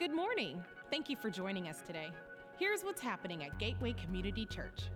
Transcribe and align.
Good 0.00 0.12
morning. 0.12 0.60
Thank 0.90 1.08
you 1.08 1.16
for 1.16 1.30
joining 1.30 1.68
us 1.68 1.80
today. 1.86 2.08
Here's 2.58 2.82
what's 2.82 3.00
happening 3.00 3.44
at 3.44 3.56
Gateway 3.60 3.92
Community 3.92 4.44
Church. 4.44 4.90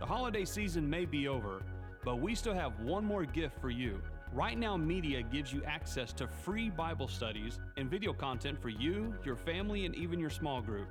The 0.00 0.06
holiday 0.06 0.46
season 0.46 0.88
may 0.88 1.04
be 1.04 1.28
over, 1.28 1.60
but 2.06 2.20
we 2.20 2.34
still 2.34 2.54
have 2.54 2.80
one 2.80 3.04
more 3.04 3.26
gift 3.26 3.60
for 3.60 3.68
you. 3.68 4.00
Right 4.32 4.58
Now 4.58 4.78
Media 4.78 5.20
gives 5.20 5.52
you 5.52 5.62
access 5.64 6.14
to 6.14 6.26
free 6.26 6.70
Bible 6.70 7.06
studies 7.06 7.60
and 7.76 7.90
video 7.90 8.14
content 8.14 8.60
for 8.62 8.70
you, 8.70 9.14
your 9.26 9.36
family, 9.36 9.84
and 9.84 9.94
even 9.94 10.18
your 10.18 10.30
small 10.30 10.62
group. 10.62 10.88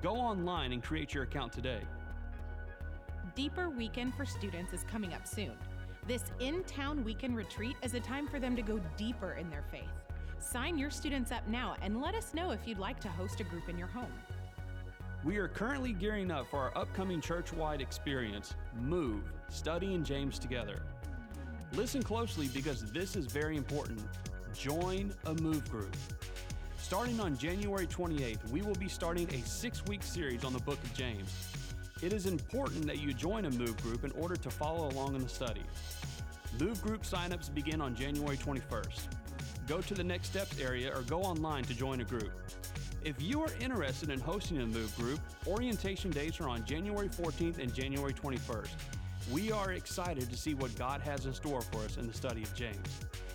Go 0.00 0.14
online 0.14 0.70
and 0.70 0.80
create 0.80 1.12
your 1.12 1.24
account 1.24 1.52
today. 1.52 1.80
Deeper 3.34 3.68
Weekend 3.68 4.14
for 4.14 4.24
Students 4.24 4.72
is 4.72 4.84
coming 4.84 5.12
up 5.12 5.26
soon. 5.26 5.54
This 6.06 6.22
in 6.38 6.62
town 6.64 7.02
weekend 7.02 7.36
retreat 7.36 7.74
is 7.82 7.94
a 7.94 8.00
time 8.00 8.28
for 8.28 8.38
them 8.38 8.54
to 8.54 8.62
go 8.62 8.80
deeper 8.96 9.32
in 9.32 9.50
their 9.50 9.64
faith. 9.72 9.90
Sign 10.38 10.78
your 10.78 10.90
students 10.90 11.32
up 11.32 11.46
now 11.48 11.76
and 11.82 12.00
let 12.00 12.14
us 12.14 12.34
know 12.34 12.50
if 12.50 12.60
you'd 12.66 12.78
like 12.78 13.00
to 13.00 13.08
host 13.08 13.40
a 13.40 13.44
group 13.44 13.68
in 13.68 13.78
your 13.78 13.88
home. 13.88 14.12
We 15.24 15.38
are 15.38 15.48
currently 15.48 15.92
gearing 15.92 16.30
up 16.30 16.46
for 16.50 16.58
our 16.58 16.76
upcoming 16.76 17.20
church 17.20 17.52
wide 17.52 17.80
experience, 17.80 18.54
Move, 18.80 19.22
Study, 19.48 19.86
studying 19.86 20.04
James 20.04 20.38
together. 20.38 20.82
Listen 21.72 22.02
closely 22.02 22.48
because 22.48 22.90
this 22.92 23.16
is 23.16 23.26
very 23.26 23.56
important. 23.56 24.00
Join 24.54 25.12
a 25.24 25.34
Move 25.34 25.68
group. 25.70 25.96
Starting 26.76 27.18
on 27.20 27.38
January 27.38 27.86
28th, 27.86 28.50
we 28.50 28.60
will 28.60 28.74
be 28.74 28.88
starting 28.88 29.28
a 29.30 29.38
six 29.46 29.82
week 29.86 30.02
series 30.02 30.44
on 30.44 30.52
the 30.52 30.60
book 30.60 30.78
of 30.82 30.94
James. 30.94 31.48
It 32.02 32.12
is 32.12 32.26
important 32.26 32.86
that 32.86 32.98
you 32.98 33.14
join 33.14 33.46
a 33.46 33.50
Move 33.50 33.82
group 33.82 34.04
in 34.04 34.12
order 34.12 34.36
to 34.36 34.50
follow 34.50 34.88
along 34.90 35.14
in 35.14 35.22
the 35.22 35.28
study. 35.28 35.62
Move 36.60 36.80
group 36.82 37.02
signups 37.02 37.52
begin 37.52 37.80
on 37.80 37.96
January 37.96 38.36
21st. 38.36 39.08
Go 39.66 39.80
to 39.80 39.94
the 39.94 40.04
Next 40.04 40.28
Steps 40.28 40.60
area 40.60 40.94
or 40.94 41.02
go 41.02 41.22
online 41.22 41.64
to 41.64 41.74
join 41.74 42.02
a 42.02 42.04
group. 42.04 42.30
If 43.02 43.20
you 43.20 43.40
are 43.42 43.48
interested 43.60 44.10
in 44.10 44.20
hosting 44.20 44.60
a 44.60 44.66
Move 44.66 44.94
group, 44.96 45.20
orientation 45.46 46.10
dates 46.10 46.38
are 46.40 46.48
on 46.48 46.66
January 46.66 47.08
14th 47.08 47.58
and 47.58 47.72
January 47.72 48.12
21st. 48.12 48.68
We 49.32 49.50
are 49.52 49.72
excited 49.72 50.30
to 50.30 50.36
see 50.36 50.52
what 50.52 50.76
God 50.76 51.00
has 51.00 51.24
in 51.24 51.32
store 51.32 51.62
for 51.62 51.78
us 51.78 51.96
in 51.96 52.06
the 52.06 52.12
study 52.12 52.42
of 52.42 52.54
James. 52.54 52.76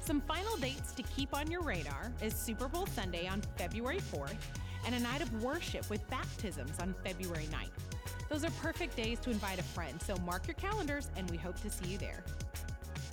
Some 0.02 0.22
final 0.22 0.55
dates 0.57 0.91
to 0.94 1.03
keep 1.03 1.35
on 1.35 1.50
your 1.50 1.61
radar 1.61 2.11
is 2.22 2.35
Super 2.35 2.67
Bowl 2.67 2.85
Sunday 2.85 3.27
on 3.27 3.41
February 3.57 4.00
4th 4.00 4.38
and 4.85 4.94
a 4.94 5.00
night 5.00 5.22
of 5.22 5.44
worship 5.44 5.89
with 5.89 6.07
baptisms 6.11 6.80
on 6.80 6.94
February 7.03 7.47
9th. 7.52 7.97
Those 8.30 8.44
are 8.44 8.52
perfect 8.61 8.95
days 8.95 9.19
to 9.22 9.31
invite 9.31 9.59
a 9.59 9.63
friend, 9.63 10.00
so 10.02 10.16
mark 10.17 10.45
your 10.45 10.55
calendars 10.55 11.09
and 11.16 11.30
we 11.31 11.38
hope 11.38 11.59
to 11.61 11.72
see 11.72 11.89
you 11.89 11.97
there. 11.97 12.23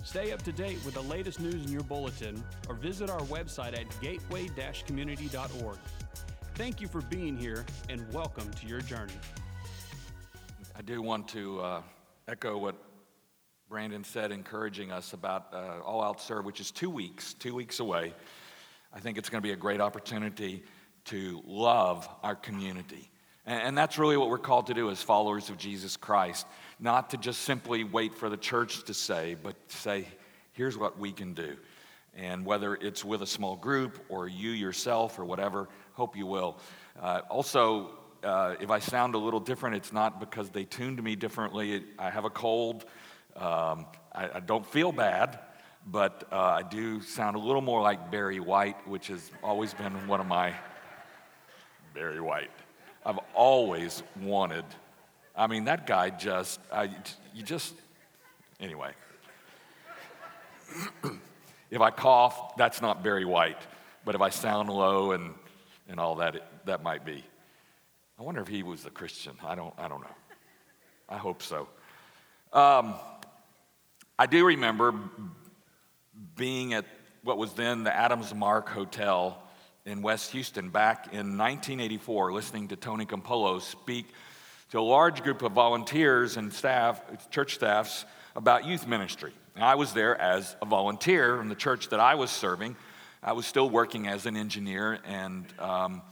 Stay 0.07 0.31
up 0.31 0.41
to 0.45 0.53
date 0.53 0.79
with 0.85 0.95
the 0.95 1.03
latest 1.03 1.41
news 1.41 1.67
in 1.67 1.73
your 1.73 1.83
bulletin 1.83 2.41
or 2.69 2.77
visit 2.77 3.11
our 3.11 3.23
website 3.23 3.77
at 3.77 3.87
gateway 4.01 4.49
community.org. 4.87 5.79
Thank 6.55 6.81
you 6.81 6.87
for 6.87 7.01
being 7.03 7.37
here 7.37 7.67
and 7.89 8.01
welcome 8.12 8.49
to 8.53 8.67
your 8.69 8.81
journey. 8.81 9.12
I 10.79 10.83
do 10.83 11.03
want 11.03 11.27
to 11.31 11.61
uh, 11.61 11.83
echo 12.29 12.57
what 12.57 12.77
Brandon 13.69 14.05
said, 14.05 14.31
encouraging 14.31 14.93
us 14.93 15.12
about 15.12 15.53
uh, 15.53 15.81
All 15.84 16.05
Out 16.05 16.21
Serve, 16.21 16.45
which 16.45 16.61
is 16.61 16.71
two 16.71 16.89
weeks, 16.89 17.34
two 17.34 17.57
weeks 17.57 17.81
away. 17.81 18.15
I 18.95 19.01
think 19.01 19.19
it's 19.19 19.29
going 19.29 19.43
to 19.43 19.47
be 19.47 19.55
a 19.55 19.57
great 19.57 19.81
opportunity 19.81 20.62
to 21.07 21.43
love 21.45 22.09
our 22.23 22.37
community. 22.37 23.11
And, 23.47 23.78
that's 23.78 23.97
really 23.97 24.16
what 24.16 24.28
we're 24.28 24.39
called 24.39 24.66
to 24.66 24.75
do 24.75 24.91
as 24.91 25.00
followers 25.00 25.50
of 25.50 25.56
Jesus 25.56 25.97
Christ. 25.97 26.47
Not 26.80 27.11
to 27.11 27.16
just 27.16 27.42
simply 27.42 27.84
wait 27.84 28.14
for 28.14 28.28
the 28.28 28.36
church 28.36 28.84
to 28.84 28.94
say, 28.94 29.36
but 29.41 29.55
say, 29.69 30.06
here's 30.53 30.77
what 30.77 30.98
we 30.98 31.12
can 31.12 31.33
do. 31.33 31.56
And 32.16 32.44
whether 32.44 32.75
it's 32.75 33.05
with 33.05 33.22
a 33.22 33.27
small 33.27 33.56
group 33.56 34.05
or 34.08 34.27
you 34.27 34.50
yourself 34.50 35.19
or 35.19 35.25
whatever, 35.25 35.69
Hope 35.97 36.14
you 36.14 36.27
will. 36.27 36.58
Uh, 37.00 37.22
also, 37.30 37.88
uh, 38.22 38.55
if 38.61 38.71
I 38.71 38.81
sound 38.81 39.15
a 39.15 39.19
little 39.19 39.41
different, 39.41 39.76
it's 39.76 39.94
not 39.94 40.21
because 40.21 40.50
they 40.50 40.65
tuned 40.65 41.03
me 41.03 41.16
differently. 41.16 41.84
I 41.98 42.10
have 42.10 42.26
a 42.26 42.31
cold. 42.31 42.84
Um, 43.34 43.87
I, 44.15 44.28
I, 44.34 44.41
don't 44.41 44.66
feel 44.66 44.92
bad, 44.92 45.38
but 45.87 46.28
uh, 46.31 46.37
I 46.37 46.62
do 46.65 47.00
sound 47.00 47.37
a 47.37 47.38
little 47.38 47.62
more 47.62 47.81
like 47.81 48.10
Barry 48.10 48.41
White, 48.41 48.87
which 48.87 49.06
has 49.06 49.31
always 49.42 49.72
been 49.72 50.06
one 50.06 50.21
of 50.21 50.26
my. 50.26 50.53
Barry 51.94 52.21
White. 52.21 52.50
I've 53.06 53.21
always 53.34 54.03
wanted. 54.21 54.65
I 55.34 55.47
mean, 55.47 55.65
that 55.65 55.87
guy 55.87 56.11
just, 56.11 56.61
I, 56.71 56.91
you 57.34 57.43
just, 57.43 57.72
anyway. 58.61 58.91
if 61.71 61.81
I 61.81 61.91
cough, 61.91 62.56
that's 62.56 62.83
not 62.83 63.03
Barry 63.03 63.25
White. 63.25 63.62
But 64.05 64.15
if 64.15 64.21
I 64.21 64.28
sound 64.28 64.69
low 64.69 65.12
and 65.12 65.33
and 65.89 66.00
all 66.00 66.16
that 66.16 66.66
that 66.66 66.83
might 66.83 67.05
be. 67.05 67.25
I 68.19 68.22
wonder 68.22 68.41
if 68.41 68.49
he 68.49 68.62
was 68.62 68.87
a 68.87 68.91
Christian. 68.91 69.34
I 69.45 69.55
don't, 69.55 69.75
I 69.78 69.89
don't 69.89 70.00
know. 70.00 70.16
I 71.09 71.19
hope 71.19 71.43
so. 71.43 71.69
Um, 72.53 72.95
I 74.19 74.27
do 74.27 74.47
remember 74.47 74.95
being 76.34 76.75
at 76.75 76.87
what 77.22 77.39
was 77.39 77.53
then 77.53 77.84
the 77.84 77.95
Adams 77.95 78.34
Mark 78.34 78.69
Hotel 78.69 79.43
in 79.86 80.02
West 80.02 80.32
Houston 80.32 80.69
back 80.69 81.06
in 81.12 81.38
1984, 81.38 82.32
listening 82.32 82.69
to 82.69 82.76
Tony 82.76 83.06
Campolo 83.06 83.62
speak 83.62 84.06
to 84.70 84.80
a 84.80 84.82
large 84.82 85.22
group 85.22 85.42
of 85.42 85.52
volunteers 85.52 86.36
and 86.36 86.52
staff, 86.52 87.00
church 87.30 87.54
staffs, 87.54 88.04
about 88.34 88.66
youth 88.66 88.86
ministry. 88.88 89.32
And 89.54 89.64
I 89.64 89.76
was 89.76 89.92
there 89.94 90.20
as 90.20 90.56
a 90.60 90.66
volunteer 90.66 91.41
in 91.41 91.48
the 91.48 91.54
church 91.54 91.91
that 91.91 92.00
I 92.00 92.16
was 92.16 92.32
serving. 92.32 92.74
I 93.22 93.32
was 93.32 93.47
still 93.47 93.70
working 93.70 94.08
as 94.08 94.26
an 94.26 94.36
engineer, 94.36 94.98
and 95.06 95.47
um, 95.60 96.03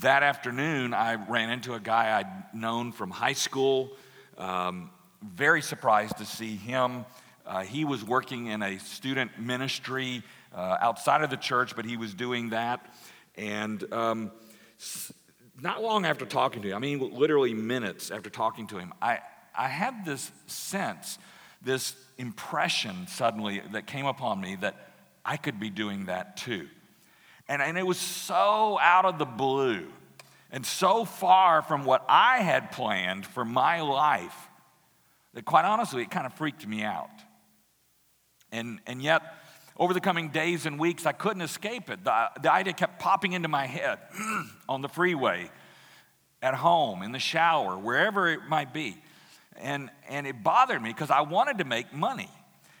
that 0.00 0.22
afternoon 0.22 0.94
I 0.94 1.16
ran 1.30 1.50
into 1.50 1.74
a 1.74 1.80
guy 1.80 2.18
I'd 2.18 2.58
known 2.58 2.92
from 2.92 3.10
high 3.10 3.34
school. 3.34 3.92
Um, 4.38 4.90
very 5.22 5.60
surprised 5.60 6.16
to 6.16 6.24
see 6.24 6.56
him. 6.56 7.04
Uh, 7.46 7.62
he 7.62 7.84
was 7.84 8.02
working 8.02 8.46
in 8.46 8.62
a 8.62 8.78
student 8.78 9.38
ministry 9.38 10.22
uh, 10.54 10.76
outside 10.80 11.22
of 11.22 11.30
the 11.30 11.36
church, 11.36 11.76
but 11.76 11.84
he 11.84 11.96
was 11.96 12.14
doing 12.14 12.50
that. 12.50 12.92
And 13.36 13.92
um, 13.92 14.32
not 15.60 15.82
long 15.82 16.04
after 16.04 16.24
talking 16.26 16.62
to 16.62 16.68
him, 16.68 16.76
I 16.76 16.78
mean, 16.78 17.14
literally 17.14 17.54
minutes 17.54 18.10
after 18.10 18.30
talking 18.30 18.66
to 18.68 18.78
him, 18.78 18.92
I, 19.00 19.20
I 19.56 19.68
had 19.68 20.04
this 20.04 20.30
sense, 20.46 21.18
this 21.62 21.94
impression 22.16 23.06
suddenly 23.08 23.62
that 23.72 23.86
came 23.86 24.06
upon 24.06 24.40
me 24.40 24.56
that 24.56 24.90
I 25.24 25.36
could 25.36 25.60
be 25.60 25.70
doing 25.70 26.06
that 26.06 26.36
too. 26.36 26.68
And, 27.48 27.62
and 27.62 27.78
it 27.78 27.86
was 27.86 27.98
so 27.98 28.78
out 28.80 29.04
of 29.04 29.18
the 29.18 29.24
blue 29.24 29.86
and 30.50 30.64
so 30.64 31.04
far 31.04 31.62
from 31.62 31.84
what 31.84 32.04
I 32.08 32.38
had 32.38 32.72
planned 32.72 33.26
for 33.26 33.44
my 33.44 33.80
life 33.80 34.48
that, 35.34 35.44
quite 35.44 35.64
honestly, 35.64 36.02
it 36.02 36.10
kind 36.10 36.26
of 36.26 36.32
freaked 36.34 36.66
me 36.66 36.82
out. 36.82 37.10
And, 38.50 38.80
and 38.86 39.02
yet, 39.02 39.22
over 39.78 39.94
the 39.94 40.00
coming 40.00 40.30
days 40.30 40.66
and 40.66 40.78
weeks, 40.78 41.06
I 41.06 41.12
couldn't 41.12 41.42
escape 41.42 41.88
it. 41.88 42.02
The, 42.02 42.30
the 42.42 42.52
idea 42.52 42.72
kept 42.72 42.98
popping 42.98 43.32
into 43.32 43.48
my 43.48 43.66
head 43.66 43.98
on 44.68 44.82
the 44.82 44.88
freeway, 44.88 45.50
at 46.42 46.54
home, 46.54 47.02
in 47.02 47.12
the 47.12 47.18
shower, 47.18 47.76
wherever 47.76 48.28
it 48.28 48.40
might 48.48 48.72
be. 48.72 48.96
And, 49.56 49.90
and 50.08 50.26
it 50.26 50.42
bothered 50.42 50.82
me 50.82 50.90
because 50.90 51.10
I 51.10 51.22
wanted 51.22 51.58
to 51.58 51.64
make 51.64 51.92
money. 51.92 52.30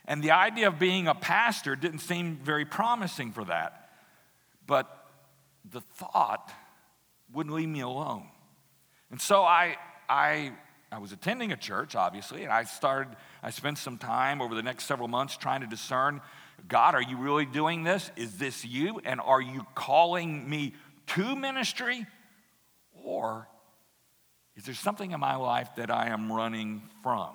And 0.06 0.22
the 0.22 0.30
idea 0.30 0.68
of 0.68 0.78
being 0.78 1.06
a 1.06 1.14
pastor 1.14 1.76
didn't 1.76 2.00
seem 2.00 2.36
very 2.42 2.64
promising 2.64 3.32
for 3.32 3.44
that. 3.44 3.90
But 4.66 4.88
the 5.70 5.80
thought 5.80 6.52
wouldn't 7.32 7.54
leave 7.54 7.68
me 7.68 7.80
alone. 7.80 8.26
And 9.10 9.20
so 9.20 9.42
I, 9.42 9.76
I, 10.08 10.52
I 10.90 10.98
was 10.98 11.12
attending 11.12 11.52
a 11.52 11.56
church, 11.56 11.94
obviously, 11.94 12.44
and 12.44 12.52
I 12.52 12.64
started, 12.64 13.16
I 13.42 13.50
spent 13.50 13.78
some 13.78 13.98
time 13.98 14.40
over 14.40 14.54
the 14.54 14.62
next 14.62 14.84
several 14.84 15.08
months 15.08 15.36
trying 15.36 15.60
to 15.60 15.66
discern 15.66 16.20
God, 16.66 16.94
are 16.94 17.02
you 17.02 17.16
really 17.16 17.46
doing 17.46 17.84
this? 17.84 18.10
Is 18.16 18.38
this 18.38 18.64
you? 18.64 19.00
And 19.04 19.20
are 19.20 19.40
you 19.40 19.66
calling 19.74 20.48
me 20.48 20.74
to 21.08 21.36
ministry? 21.36 22.06
Or 22.92 23.48
is 24.56 24.64
there 24.64 24.74
something 24.74 25.12
in 25.12 25.20
my 25.20 25.36
life 25.36 25.68
that 25.76 25.90
I 25.90 26.08
am 26.08 26.32
running 26.32 26.82
from? 27.02 27.30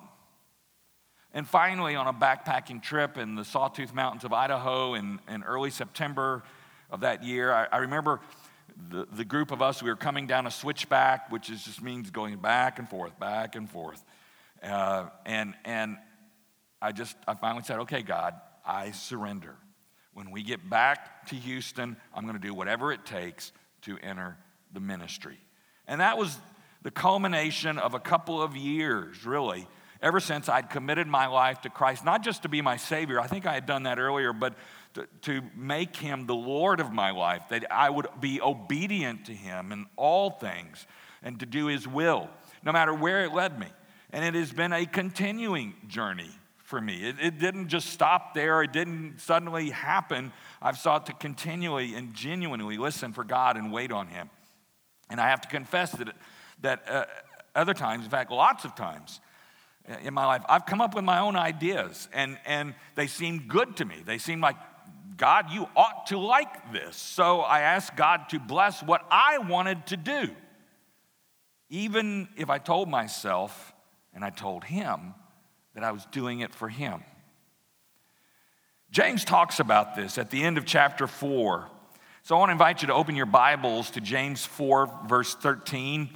And 1.32 1.48
finally, 1.48 1.96
on 1.96 2.06
a 2.06 2.12
backpacking 2.12 2.80
trip 2.80 3.18
in 3.18 3.34
the 3.34 3.44
Sawtooth 3.44 3.92
Mountains 3.92 4.24
of 4.24 4.32
Idaho 4.32 4.94
in, 4.94 5.18
in 5.28 5.42
early 5.42 5.70
September 5.70 6.44
of 6.90 7.00
that 7.00 7.24
year, 7.24 7.52
I, 7.52 7.66
I 7.72 7.76
remember 7.78 8.20
the, 8.90 9.06
the 9.12 9.24
group 9.24 9.50
of 9.50 9.60
us, 9.60 9.82
we 9.82 9.90
were 9.90 9.96
coming 9.96 10.26
down 10.26 10.46
a 10.46 10.50
switchback, 10.50 11.32
which 11.32 11.50
is, 11.50 11.64
just 11.64 11.82
means 11.82 12.10
going 12.10 12.36
back 12.36 12.78
and 12.78 12.88
forth, 12.88 13.18
back 13.18 13.56
and 13.56 13.68
forth. 13.68 14.04
Uh, 14.62 15.06
and, 15.26 15.54
and 15.64 15.96
I 16.80 16.92
just, 16.92 17.16
I 17.26 17.34
finally 17.34 17.64
said, 17.64 17.80
okay, 17.80 18.02
God, 18.02 18.34
I 18.64 18.90
surrender. 18.92 19.56
When 20.12 20.30
we 20.30 20.42
get 20.42 20.68
back 20.68 21.26
to 21.28 21.34
Houston, 21.34 21.96
I'm 22.14 22.22
going 22.22 22.40
to 22.40 22.46
do 22.46 22.54
whatever 22.54 22.92
it 22.92 23.04
takes 23.04 23.52
to 23.82 23.98
enter 24.02 24.36
the 24.72 24.80
ministry. 24.80 25.38
And 25.86 26.00
that 26.00 26.16
was 26.16 26.38
the 26.82 26.90
culmination 26.90 27.78
of 27.78 27.94
a 27.94 28.00
couple 28.00 28.40
of 28.40 28.56
years, 28.56 29.24
really, 29.26 29.66
ever 30.00 30.20
since 30.20 30.48
I'd 30.48 30.70
committed 30.70 31.06
my 31.06 31.26
life 31.26 31.62
to 31.62 31.70
Christ, 31.70 32.04
not 32.04 32.22
just 32.22 32.42
to 32.42 32.48
be 32.48 32.60
my 32.60 32.76
Savior, 32.76 33.18
I 33.18 33.26
think 33.26 33.46
I 33.46 33.54
had 33.54 33.66
done 33.66 33.84
that 33.84 33.98
earlier, 33.98 34.32
but 34.32 34.54
to, 34.94 35.08
to 35.22 35.42
make 35.56 35.96
Him 35.96 36.26
the 36.26 36.34
Lord 36.34 36.80
of 36.80 36.92
my 36.92 37.10
life, 37.10 37.42
that 37.50 37.64
I 37.70 37.90
would 37.90 38.06
be 38.20 38.40
obedient 38.40 39.26
to 39.26 39.32
Him 39.32 39.72
in 39.72 39.86
all 39.96 40.30
things 40.30 40.86
and 41.22 41.40
to 41.40 41.46
do 41.46 41.66
His 41.66 41.88
will, 41.88 42.28
no 42.62 42.70
matter 42.70 42.94
where 42.94 43.24
it 43.24 43.32
led 43.32 43.58
me. 43.58 43.66
And 44.12 44.24
it 44.24 44.38
has 44.38 44.52
been 44.52 44.72
a 44.72 44.86
continuing 44.86 45.74
journey 45.88 46.30
for 46.64 46.80
me. 46.80 47.04
It, 47.04 47.16
it, 47.20 47.38
didn't 47.38 47.68
just 47.68 47.90
stop 47.90 48.34
there, 48.34 48.62
it 48.62 48.72
didn't 48.72 49.20
suddenly 49.20 49.70
happen. 49.70 50.32
I've 50.60 50.78
sought 50.78 51.06
to 51.06 51.12
continually 51.12 51.94
and 51.94 52.12
genuinely 52.14 52.78
listen 52.78 53.12
for 53.12 53.22
God 53.22 53.56
and 53.56 53.70
wait 53.70 53.92
on 53.92 54.08
Him. 54.08 54.30
And 55.10 55.20
I 55.20 55.28
have 55.28 55.42
to 55.42 55.48
confess 55.48 55.92
that, 55.92 56.08
that 56.62 56.88
uh, 56.88 57.04
other 57.54 57.74
times, 57.74 58.04
in 58.04 58.10
fact, 58.10 58.32
lots 58.32 58.64
of 58.64 58.74
times 58.74 59.20
in 60.02 60.14
my 60.14 60.24
life, 60.24 60.42
I've 60.48 60.64
come 60.64 60.80
up 60.80 60.94
with 60.94 61.04
my 61.04 61.20
own 61.20 61.36
ideas 61.36 62.08
and, 62.14 62.38
and 62.46 62.74
they 62.94 63.06
seem 63.06 63.44
good 63.46 63.76
to 63.76 63.84
me. 63.84 63.96
They 64.04 64.16
seem 64.16 64.40
like, 64.40 64.56
God, 65.18 65.50
you 65.50 65.68
ought 65.76 66.06
to 66.06 66.18
like 66.18 66.72
this. 66.72 66.96
So 66.96 67.40
I 67.40 67.60
asked 67.60 67.94
God 67.94 68.30
to 68.30 68.40
bless 68.40 68.82
what 68.82 69.06
I 69.10 69.38
wanted 69.38 69.86
to 69.88 69.98
do. 69.98 70.30
Even 71.68 72.28
if 72.36 72.48
I 72.48 72.58
told 72.58 72.88
myself 72.88 73.74
and 74.14 74.24
I 74.24 74.30
told 74.30 74.64
Him 74.64 75.14
that 75.74 75.84
I 75.84 75.92
was 75.92 76.06
doing 76.06 76.40
it 76.40 76.54
for 76.54 76.68
Him. 76.68 77.02
James 78.90 79.24
talks 79.24 79.58
about 79.58 79.96
this 79.96 80.18
at 80.18 80.30
the 80.30 80.42
end 80.42 80.56
of 80.56 80.64
chapter 80.64 81.06
4. 81.06 81.68
So 82.22 82.36
I 82.36 82.38
want 82.38 82.50
to 82.50 82.52
invite 82.52 82.80
you 82.80 82.88
to 82.88 82.94
open 82.94 83.16
your 83.16 83.26
Bibles 83.26 83.90
to 83.90 84.00
James 84.00 84.46
4, 84.46 85.00
verse 85.06 85.34
13, 85.34 86.08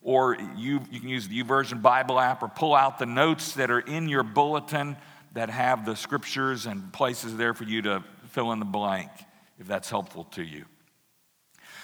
or 0.00 0.36
you, 0.56 0.80
you 0.90 1.00
can 1.00 1.08
use 1.08 1.28
the 1.28 1.42
YouVersion 1.42 1.82
Bible 1.82 2.18
app 2.18 2.42
or 2.42 2.48
pull 2.48 2.74
out 2.74 2.98
the 2.98 3.06
notes 3.06 3.52
that 3.54 3.70
are 3.70 3.80
in 3.80 4.08
your 4.08 4.22
bulletin 4.22 4.96
that 5.34 5.50
have 5.50 5.84
the 5.84 5.96
scriptures 5.96 6.66
and 6.66 6.92
places 6.92 7.36
there 7.36 7.54
for 7.54 7.64
you 7.64 7.82
to 7.82 8.04
fill 8.28 8.52
in 8.52 8.60
the 8.60 8.64
blank 8.64 9.10
if 9.58 9.66
that's 9.66 9.90
helpful 9.90 10.24
to 10.24 10.42
you. 10.42 10.64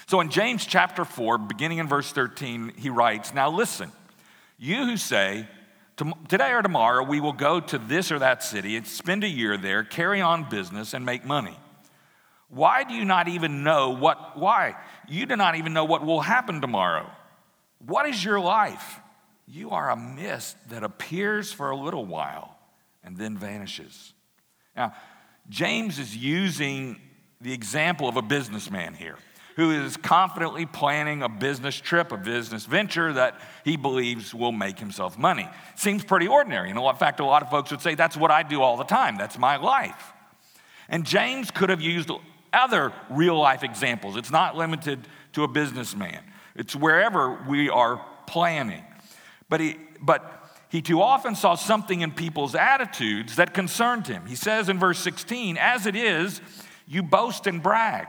So 0.07 0.21
in 0.21 0.29
James 0.29 0.65
chapter 0.65 1.05
4, 1.05 1.37
beginning 1.37 1.77
in 1.77 1.87
verse 1.87 2.11
13, 2.11 2.73
he 2.77 2.89
writes, 2.89 3.33
Now 3.33 3.51
listen, 3.51 3.91
you 4.57 4.85
who 4.85 4.97
say, 4.97 5.47
Today 6.27 6.51
or 6.51 6.61
tomorrow, 6.61 7.03
we 7.03 7.19
will 7.19 7.33
go 7.33 7.59
to 7.59 7.77
this 7.77 8.11
or 8.11 8.19
that 8.19 8.43
city 8.43 8.75
and 8.77 8.87
spend 8.87 9.23
a 9.23 9.27
year 9.27 9.57
there, 9.57 9.83
carry 9.83 10.21
on 10.21 10.49
business, 10.49 10.93
and 10.93 11.05
make 11.05 11.25
money. 11.25 11.57
Why 12.49 12.83
do 12.83 12.93
you 12.93 13.05
not 13.05 13.27
even 13.27 13.63
know 13.63 13.91
what, 13.91 14.37
why? 14.37 14.75
You 15.07 15.25
do 15.25 15.35
not 15.35 15.55
even 15.55 15.73
know 15.73 15.85
what 15.85 16.05
will 16.05 16.21
happen 16.21 16.61
tomorrow. 16.61 17.09
What 17.85 18.07
is 18.07 18.23
your 18.23 18.39
life? 18.39 18.99
You 19.47 19.71
are 19.71 19.89
a 19.89 19.95
mist 19.95 20.57
that 20.69 20.83
appears 20.83 21.51
for 21.51 21.69
a 21.69 21.75
little 21.75 22.05
while 22.05 22.57
and 23.03 23.17
then 23.17 23.37
vanishes. 23.37 24.13
Now, 24.75 24.93
James 25.49 25.99
is 25.99 26.15
using 26.15 26.99
the 27.41 27.53
example 27.53 28.07
of 28.07 28.17
a 28.17 28.21
businessman 28.21 28.93
here 28.93 29.17
who 29.59 29.71
is 29.71 29.97
confidently 29.97 30.65
planning 30.65 31.21
a 31.21 31.27
business 31.27 31.75
trip, 31.75 32.13
a 32.13 32.17
business 32.17 32.65
venture 32.65 33.11
that 33.11 33.37
he 33.65 33.75
believes 33.75 34.33
will 34.33 34.53
make 34.53 34.79
himself 34.79 35.17
money. 35.17 35.49
Seems 35.75 36.01
pretty 36.01 36.29
ordinary. 36.29 36.69
In 36.69 36.77
fact, 36.95 37.19
a 37.19 37.25
lot 37.25 37.43
of 37.43 37.49
folks 37.49 37.69
would 37.69 37.81
say, 37.81 37.93
that's 37.93 38.15
what 38.15 38.31
I 38.31 38.41
do 38.41 38.61
all 38.61 38.77
the 38.77 38.85
time, 38.85 39.17
that's 39.17 39.37
my 39.37 39.57
life. 39.57 40.13
And 40.87 41.05
James 41.05 41.51
could 41.51 41.69
have 41.69 41.81
used 41.81 42.09
other 42.53 42.93
real 43.09 43.37
life 43.37 43.61
examples. 43.61 44.15
It's 44.15 44.31
not 44.31 44.55
limited 44.55 45.05
to 45.33 45.43
a 45.43 45.47
businessman, 45.49 46.23
it's 46.55 46.73
wherever 46.73 47.43
we 47.45 47.69
are 47.69 48.01
planning. 48.27 48.85
But 49.49 49.59
he, 49.59 49.75
but 49.99 50.53
he 50.69 50.81
too 50.81 51.01
often 51.01 51.35
saw 51.35 51.55
something 51.55 51.99
in 51.99 52.13
people's 52.13 52.55
attitudes 52.55 53.35
that 53.35 53.53
concerned 53.53 54.07
him. 54.07 54.25
He 54.25 54.35
says 54.35 54.69
in 54.69 54.79
verse 54.79 54.99
16, 54.99 55.57
As 55.59 55.85
it 55.85 55.97
is, 55.97 56.39
you 56.87 57.03
boast 57.03 57.45
and 57.45 57.61
brag. 57.61 58.07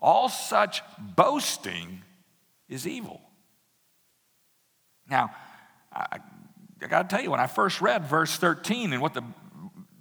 All 0.00 0.28
such 0.28 0.82
boasting 0.98 2.02
is 2.68 2.86
evil. 2.86 3.20
Now, 5.08 5.30
I, 5.92 6.18
I 6.82 6.86
got 6.86 7.08
to 7.08 7.14
tell 7.14 7.22
you, 7.22 7.30
when 7.30 7.40
I 7.40 7.46
first 7.46 7.80
read 7.80 8.06
verse 8.06 8.36
13 8.36 8.92
and 8.92 9.02
what 9.02 9.14
the, 9.14 9.24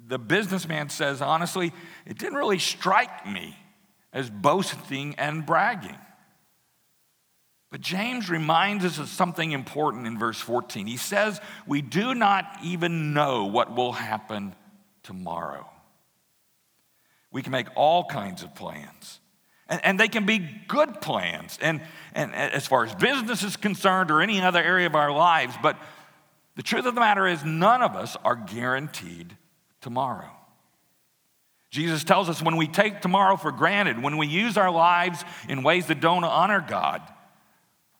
the 0.07 0.19
businessman 0.19 0.89
says, 0.89 1.21
honestly, 1.21 1.73
it 2.05 2.17
didn't 2.17 2.37
really 2.37 2.59
strike 2.59 3.27
me 3.27 3.57
as 4.13 4.29
boasting 4.29 5.15
and 5.15 5.45
bragging. 5.45 5.97
But 7.71 7.81
James 7.81 8.29
reminds 8.29 8.83
us 8.83 8.97
of 8.97 9.09
something 9.09 9.51
important 9.51 10.07
in 10.07 10.17
verse 10.17 10.39
14. 10.39 10.87
He 10.87 10.97
says, 10.97 11.39
We 11.67 11.81
do 11.81 12.15
not 12.15 12.45
even 12.63 13.13
know 13.13 13.45
what 13.45 13.75
will 13.75 13.91
happen 13.91 14.55
tomorrow. 15.03 15.69
We 17.31 17.43
can 17.43 17.51
make 17.51 17.67
all 17.75 18.05
kinds 18.05 18.41
of 18.41 18.55
plans. 18.55 19.19
And, 19.69 19.85
and 19.85 19.99
they 19.99 20.07
can 20.07 20.25
be 20.25 20.39
good 20.67 20.99
plans, 20.99 21.57
and, 21.61 21.81
and 22.13 22.33
as 22.33 22.67
far 22.67 22.85
as 22.85 22.93
business 22.95 23.43
is 23.43 23.55
concerned 23.55 24.11
or 24.11 24.21
any 24.21 24.41
other 24.41 24.61
area 24.61 24.87
of 24.87 24.95
our 24.95 25.11
lives. 25.11 25.55
But 25.61 25.77
the 26.55 26.63
truth 26.63 26.85
of 26.85 26.95
the 26.95 27.01
matter 27.01 27.27
is, 27.27 27.45
none 27.45 27.81
of 27.81 27.95
us 27.95 28.17
are 28.25 28.35
guaranteed 28.35 29.37
tomorrow. 29.79 30.31
Jesus 31.69 32.03
tells 32.03 32.29
us 32.29 32.41
when 32.41 32.57
we 32.57 32.67
take 32.67 32.99
tomorrow 32.99 33.37
for 33.37 33.51
granted, 33.51 34.01
when 34.01 34.17
we 34.17 34.27
use 34.27 34.57
our 34.57 34.71
lives 34.71 35.23
in 35.47 35.61
ways 35.61 35.85
that 35.87 36.01
don't 36.01 36.23
honor 36.23 36.65
God, 36.67 37.01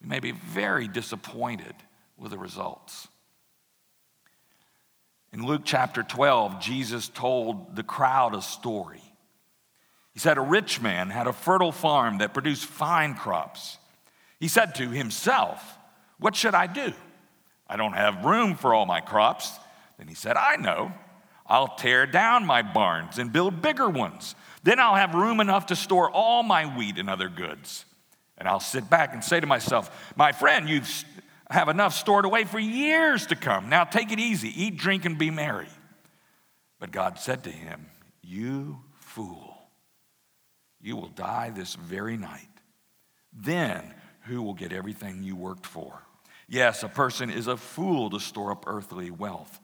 we 0.01 0.07
may 0.07 0.19
be 0.19 0.31
very 0.31 0.88
disappointed 0.88 1.75
with 2.18 2.31
the 2.31 2.38
results. 2.38 3.07
In 5.31 5.45
Luke 5.45 5.62
chapter 5.63 6.01
12, 6.01 6.60
Jesus 6.60 7.07
told 7.10 7.75
the 7.75 7.83
crowd 7.83 8.33
a 8.33 8.42
story. 8.42 9.04
He 10.19 10.21
said, 10.21 10.38
A 10.38 10.42
rich 10.42 10.81
man 10.81 11.12
had 11.12 11.27
a 11.27 11.31
fertile 11.31 11.71
farm 11.71 12.18
that 12.18 12.33
produced 12.33 12.66
fine 12.66 13.16
crops. 13.16 13.77
He 14.38 14.50
said 14.50 14.75
to 14.75 14.89
himself, 14.89 15.77
What 16.19 16.36
should 16.36 16.54
I 16.54 16.68
do? 16.68 16.92
I 17.69 17.77
don't 17.77 17.94
have 17.94 18.25
room 18.25 18.56
for 18.56 18.74
all 18.74 18.86
my 18.86 19.00
crops. 19.00 19.50
Then 19.98 20.10
he 20.10 20.16
said, 20.16 20.36
I 20.36 20.57
know. 20.57 20.92
I'll 21.48 21.74
tear 21.77 22.06
down 22.06 22.45
my 22.45 22.62
barns 22.62 23.18
and 23.18 23.31
build 23.31 23.62
bigger 23.62 23.88
ones. 23.88 24.36
Then 24.62 24.77
I'll 24.77 24.95
have 24.95 25.16
room 25.16 25.39
enough 25.39 25.68
to 25.68 25.75
store 25.77 26.12
all 26.12 26.44
my 26.44 26.66
wheat 26.66 26.98
and 26.98 27.10
other 27.10 27.30
goods. 27.30 27.86
And 28.38 28.45
I'll 28.45 28.60
sit 28.60 28.89
back 28.89 29.13
and 29.13 29.24
say 29.24 29.39
to 29.39 29.48
myself, 29.48 30.12
My 30.18 30.33
friend, 30.33 30.68
you 30.68 30.81
have 31.50 31.69
enough 31.69 31.94
stored 31.94 32.25
away 32.25 32.44
for 32.44 32.60
years 32.60 33.25
to 33.27 33.38
come. 33.38 33.69
Now 33.69 33.86
take 33.86 34.12
it 34.12 34.19
easy, 34.19 34.50
eat, 34.66 34.75
drink, 34.75 35.06
and 35.06 35.18
be 35.18 35.31
merry. 35.31 35.69
But 36.77 36.92
God 36.92 37.19
said 37.19 37.45
to 37.45 37.51
him, 37.51 37.86
You 38.21 38.80
fool. 39.00 39.49
You 40.81 40.95
will 40.95 41.09
die 41.09 41.52
this 41.54 41.76
very 41.76 42.18
night. 42.18 42.48
Then 43.33 43.94
who 44.21 44.42
will 44.42 44.54
get 44.54 44.71
everything 44.71 45.24
you 45.24 45.36
worked 45.36 45.66
for? 45.66 46.04
Yes, 46.48 46.83
a 46.83 46.88
person 46.88 47.30
is 47.30 47.48
a 47.48 47.57
fool 47.57 48.09
to 48.09 48.19
store 48.19 48.52
up 48.52 48.64
earthly 48.68 49.12
wealth, 49.12 49.59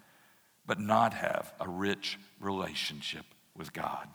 but 0.66 0.80
not 0.80 1.14
have 1.14 1.54
a 1.60 1.68
rich 1.68 2.20
relationship 2.40 3.26
with 3.56 3.74
God. 3.74 4.08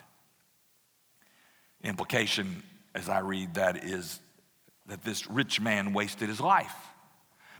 Implication, 1.83 2.63
as 2.95 3.09
I 3.09 3.21
read 3.21 3.55
that, 3.55 3.85
is 3.85 4.21
that 4.87 5.03
this 5.03 5.29
rich 5.29 5.61
man 5.61 5.93
wasted 5.93 6.29
his 6.29 6.41
life 6.41 6.75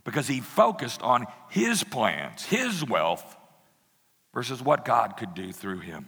because 0.03 0.27
he 0.27 0.39
focused 0.39 1.01
on 1.01 1.25
his 1.49 1.83
plans, 1.83 2.43
his 2.43 2.85
wealth, 2.85 3.37
versus 4.33 4.61
what 4.61 4.85
God 4.85 5.17
could 5.17 5.33
do 5.33 5.51
through 5.51 5.79
him. 5.79 6.07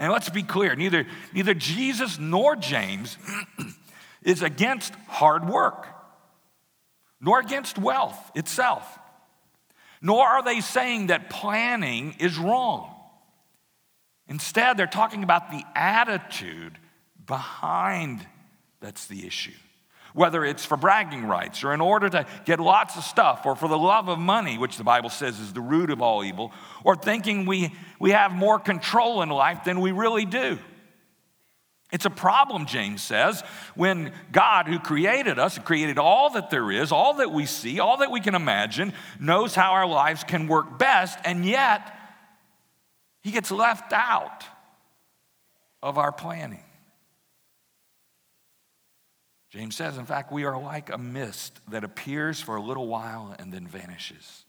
And 0.00 0.10
let's 0.10 0.30
be 0.30 0.42
clear 0.42 0.74
neither, 0.74 1.06
neither 1.34 1.52
Jesus 1.52 2.18
nor 2.18 2.56
James 2.56 3.18
is 4.22 4.42
against 4.42 4.94
hard 5.06 5.46
work, 5.46 5.86
nor 7.20 7.38
against 7.38 7.78
wealth 7.78 8.18
itself, 8.34 8.98
nor 10.00 10.26
are 10.26 10.42
they 10.42 10.62
saying 10.62 11.08
that 11.08 11.28
planning 11.28 12.16
is 12.18 12.38
wrong. 12.38 12.94
Instead, 14.26 14.78
they're 14.78 14.86
talking 14.86 15.22
about 15.22 15.50
the 15.50 15.62
attitude 15.74 16.78
behind 17.26 18.26
that's 18.80 19.06
the 19.06 19.26
issue 19.26 19.52
whether 20.14 20.44
it's 20.44 20.64
for 20.64 20.76
bragging 20.76 21.24
rights 21.24 21.62
or 21.64 21.72
in 21.72 21.80
order 21.80 22.08
to 22.08 22.26
get 22.44 22.60
lots 22.60 22.96
of 22.96 23.04
stuff 23.04 23.46
or 23.46 23.56
for 23.56 23.68
the 23.68 23.78
love 23.78 24.08
of 24.08 24.18
money, 24.18 24.58
which 24.58 24.76
the 24.76 24.84
Bible 24.84 25.10
says 25.10 25.38
is 25.38 25.52
the 25.52 25.60
root 25.60 25.90
of 25.90 26.02
all 26.02 26.24
evil, 26.24 26.52
or 26.84 26.96
thinking 26.96 27.46
we, 27.46 27.74
we 27.98 28.10
have 28.10 28.32
more 28.32 28.58
control 28.58 29.22
in 29.22 29.28
life 29.28 29.64
than 29.64 29.80
we 29.80 29.92
really 29.92 30.24
do. 30.24 30.58
It's 31.92 32.04
a 32.04 32.10
problem, 32.10 32.66
James 32.66 33.02
says, 33.02 33.42
when 33.74 34.12
God, 34.30 34.68
who 34.68 34.78
created 34.78 35.40
us, 35.40 35.58
created 35.58 35.98
all 35.98 36.30
that 36.30 36.50
there 36.50 36.70
is, 36.70 36.92
all 36.92 37.14
that 37.14 37.32
we 37.32 37.46
see, 37.46 37.80
all 37.80 37.96
that 37.96 38.12
we 38.12 38.20
can 38.20 38.36
imagine, 38.36 38.92
knows 39.18 39.56
how 39.56 39.72
our 39.72 39.86
lives 39.86 40.22
can 40.22 40.46
work 40.46 40.78
best, 40.78 41.18
and 41.24 41.44
yet 41.44 41.96
he 43.22 43.32
gets 43.32 43.50
left 43.50 43.92
out 43.92 44.44
of 45.82 45.98
our 45.98 46.12
planning. 46.12 46.62
James 49.50 49.74
says, 49.74 49.98
in 49.98 50.06
fact, 50.06 50.32
we 50.32 50.44
are 50.44 50.60
like 50.60 50.90
a 50.90 50.98
mist 50.98 51.60
that 51.68 51.82
appears 51.82 52.40
for 52.40 52.54
a 52.56 52.62
little 52.62 52.86
while 52.86 53.34
and 53.38 53.52
then 53.52 53.66
vanishes. 53.66 54.44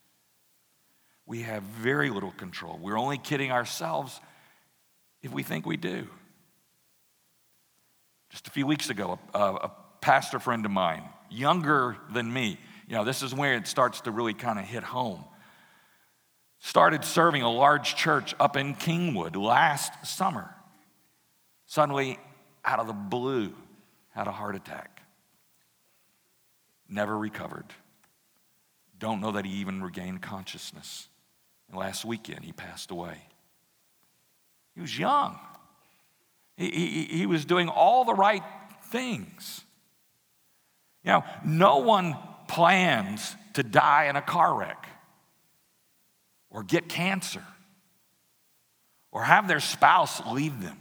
we 1.26 1.44
have 1.44 1.64
very 1.64 2.10
little 2.10 2.32
control. 2.32 2.78
We're 2.82 3.00
only 3.00 3.18
kidding 3.18 3.52
ourselves 3.52 4.20
if 5.22 5.32
we 5.32 5.44
think 5.44 5.66
we 5.66 5.78
do. 5.78 6.08
Just 8.30 8.48
a 8.48 8.52
few 8.52 8.68
weeks 8.68 8.90
ago, 8.90 9.18
a, 9.34 9.40
a 9.40 9.72
pastor 10.02 10.40
friend 10.40 10.66
of 10.66 10.72
mine, 10.72 11.04
younger 11.30 11.98
than 12.14 12.32
me, 12.32 12.58
you 12.88 12.96
know, 12.96 13.06
this 13.06 13.24
is 13.24 13.34
where 13.34 13.56
it 13.56 13.68
starts 13.68 14.02
to 14.02 14.12
really 14.12 14.34
kind 14.34 14.60
of 14.60 14.66
hit 14.66 14.84
home, 14.84 15.24
started 16.60 17.06
serving 17.06 17.44
a 17.44 17.52
large 17.52 17.96
church 17.96 18.36
up 18.40 18.58
in 18.58 18.76
Kingwood 18.76 19.36
last 19.36 20.06
summer. 20.06 20.54
Suddenly, 21.68 22.20
out 22.66 22.80
of 22.80 22.88
the 22.88 22.94
blue, 22.94 23.54
had 24.12 24.28
a 24.28 24.32
heart 24.32 24.56
attack. 24.56 25.02
Never 26.88 27.18
recovered. 27.18 27.66
Don't 29.00 29.22
know 29.22 29.32
that 29.32 29.46
he 29.46 29.52
even 29.54 29.82
regained 29.82 30.22
consciousness. 30.22 31.08
And 31.70 31.80
last 31.80 32.06
weekend, 32.06 32.44
he 32.44 32.52
passed 32.52 32.92
away. 32.92 33.18
He 34.76 34.82
was 34.82 34.98
young. 34.98 35.40
He, 36.58 36.70
he, 36.70 37.04
he 37.18 37.26
was 37.26 37.46
doing 37.46 37.70
all 37.70 38.06
the 38.06 38.14
right 38.14 38.44
things. 38.86 39.64
You 41.04 41.12
know, 41.12 41.24
no 41.46 41.78
one 41.78 42.16
plans 42.48 43.36
to 43.54 43.64
die 43.64 44.06
in 44.06 44.16
a 44.16 44.22
car 44.22 44.54
wreck 44.54 44.88
or 46.50 46.64
get 46.64 46.90
cancer 46.90 47.44
or 49.12 49.24
have 49.24 49.48
their 49.48 49.60
spouse 49.60 50.22
leave 50.28 50.62
them. 50.62 50.81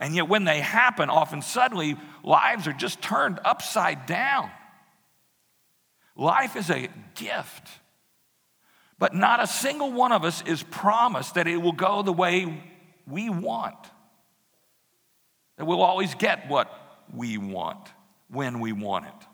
And 0.00 0.16
yet, 0.16 0.28
when 0.28 0.44
they 0.44 0.60
happen, 0.60 1.10
often 1.10 1.42
suddenly 1.42 1.96
lives 2.24 2.66
are 2.66 2.72
just 2.72 3.02
turned 3.02 3.38
upside 3.44 4.06
down. 4.06 4.50
Life 6.16 6.56
is 6.56 6.70
a 6.70 6.88
gift, 7.14 7.68
but 8.98 9.14
not 9.14 9.42
a 9.42 9.46
single 9.46 9.92
one 9.92 10.12
of 10.12 10.24
us 10.24 10.42
is 10.46 10.62
promised 10.62 11.34
that 11.34 11.46
it 11.46 11.58
will 11.58 11.72
go 11.72 12.02
the 12.02 12.12
way 12.12 12.62
we 13.06 13.28
want, 13.28 13.76
that 15.56 15.66
we'll 15.66 15.82
always 15.82 16.14
get 16.14 16.48
what 16.48 16.72
we 17.14 17.36
want 17.36 17.88
when 18.28 18.60
we 18.60 18.72
want 18.72 19.06
it. 19.06 19.26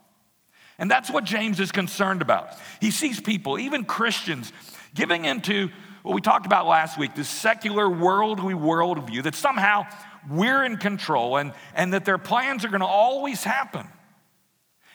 And 0.79 0.91
that's 0.91 1.11
what 1.11 1.25
James 1.25 1.61
is 1.61 1.73
concerned 1.73 2.23
about. 2.23 2.51
He 2.81 2.91
sees 2.91 3.21
people, 3.21 3.59
even 3.59 3.85
Christians, 3.85 4.53
giving 4.95 5.25
into 5.25 5.71
what 6.03 6.15
we 6.15 6.21
talked 6.21 6.47
about 6.47 6.67
last 6.67 6.99
week 6.99 7.15
this 7.15 7.29
secular 7.29 7.89
worldly 7.89 8.55
worldview 8.55 9.25
that 9.25 9.35
somehow 9.35 9.87
we're 10.31 10.65
in 10.65 10.77
control 10.77 11.37
and, 11.37 11.53
and 11.75 11.93
that 11.93 12.05
their 12.05 12.19
plans 12.19 12.65
are 12.65 12.69
going 12.69 12.81
to 12.81 12.87
always 12.87 13.45
happen. 13.45 13.87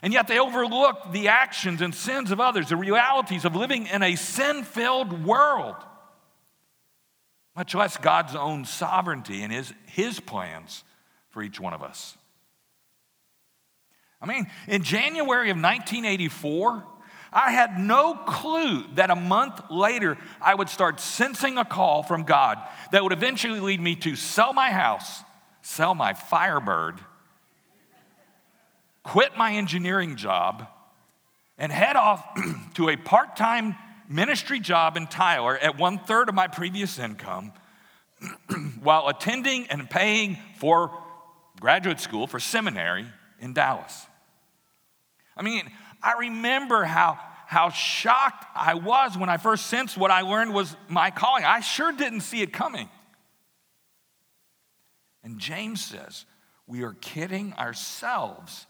And 0.01 0.13
yet 0.13 0.27
they 0.27 0.39
overlook 0.39 1.11
the 1.11 1.27
actions 1.27 1.81
and 1.81 1.93
sins 1.93 2.31
of 2.31 2.39
others, 2.39 2.69
the 2.69 2.75
realities 2.75 3.45
of 3.45 3.55
living 3.55 3.87
in 3.87 4.01
a 4.01 4.15
sin 4.15 4.63
filled 4.63 5.25
world, 5.25 5.75
much 7.55 7.75
less 7.75 7.97
God's 7.97 8.35
own 8.35 8.65
sovereignty 8.65 9.43
and 9.43 9.53
his, 9.53 9.73
his 9.85 10.19
plans 10.19 10.83
for 11.29 11.43
each 11.43 11.59
one 11.59 11.73
of 11.73 11.83
us. 11.83 12.17
I 14.21 14.25
mean, 14.27 14.47
in 14.67 14.83
January 14.83 15.49
of 15.49 15.57
1984, 15.57 16.85
I 17.33 17.51
had 17.51 17.79
no 17.79 18.13
clue 18.13 18.83
that 18.95 19.09
a 19.09 19.15
month 19.15 19.61
later 19.69 20.17
I 20.41 20.53
would 20.53 20.69
start 20.69 20.99
sensing 20.99 21.57
a 21.57 21.63
call 21.63 22.03
from 22.03 22.23
God 22.23 22.57
that 22.91 23.03
would 23.03 23.13
eventually 23.13 23.59
lead 23.59 23.79
me 23.79 23.95
to 23.97 24.15
sell 24.15 24.51
my 24.51 24.71
house, 24.71 25.23
sell 25.61 25.95
my 25.95 26.13
Firebird, 26.13 26.99
quit 29.03 29.37
my 29.37 29.53
engineering 29.53 30.17
job, 30.17 30.67
and 31.57 31.71
head 31.71 31.95
off 31.95 32.25
to 32.73 32.89
a 32.89 32.97
part 32.97 33.37
time 33.37 33.75
ministry 34.09 34.59
job 34.59 34.97
in 34.97 35.07
Tyler 35.07 35.57
at 35.57 35.77
one 35.77 35.99
third 35.99 36.27
of 36.27 36.35
my 36.35 36.47
previous 36.47 36.99
income 36.99 37.53
while 38.81 39.07
attending 39.07 39.67
and 39.67 39.89
paying 39.89 40.37
for 40.57 40.91
graduate 41.61 41.99
school, 41.99 42.27
for 42.27 42.39
seminary 42.39 43.05
in 43.39 43.53
Dallas. 43.53 44.05
I 45.37 45.43
mean, 45.43 45.71
I 46.01 46.13
remember 46.19 46.83
how, 46.83 47.19
how 47.45 47.69
shocked 47.69 48.45
I 48.55 48.75
was 48.75 49.17
when 49.17 49.29
I 49.29 49.37
first 49.37 49.67
sensed 49.67 49.97
what 49.97 50.11
I 50.11 50.21
learned 50.21 50.53
was 50.53 50.75
my 50.87 51.11
calling. 51.11 51.43
I 51.43 51.59
sure 51.59 51.91
didn't 51.91 52.21
see 52.21 52.41
it 52.41 52.53
coming. 52.53 52.89
And 55.23 55.39
James 55.39 55.83
says, 55.83 56.25
we 56.65 56.83
are 56.83 56.93
kidding 56.93 57.53
ourselves 57.53 58.65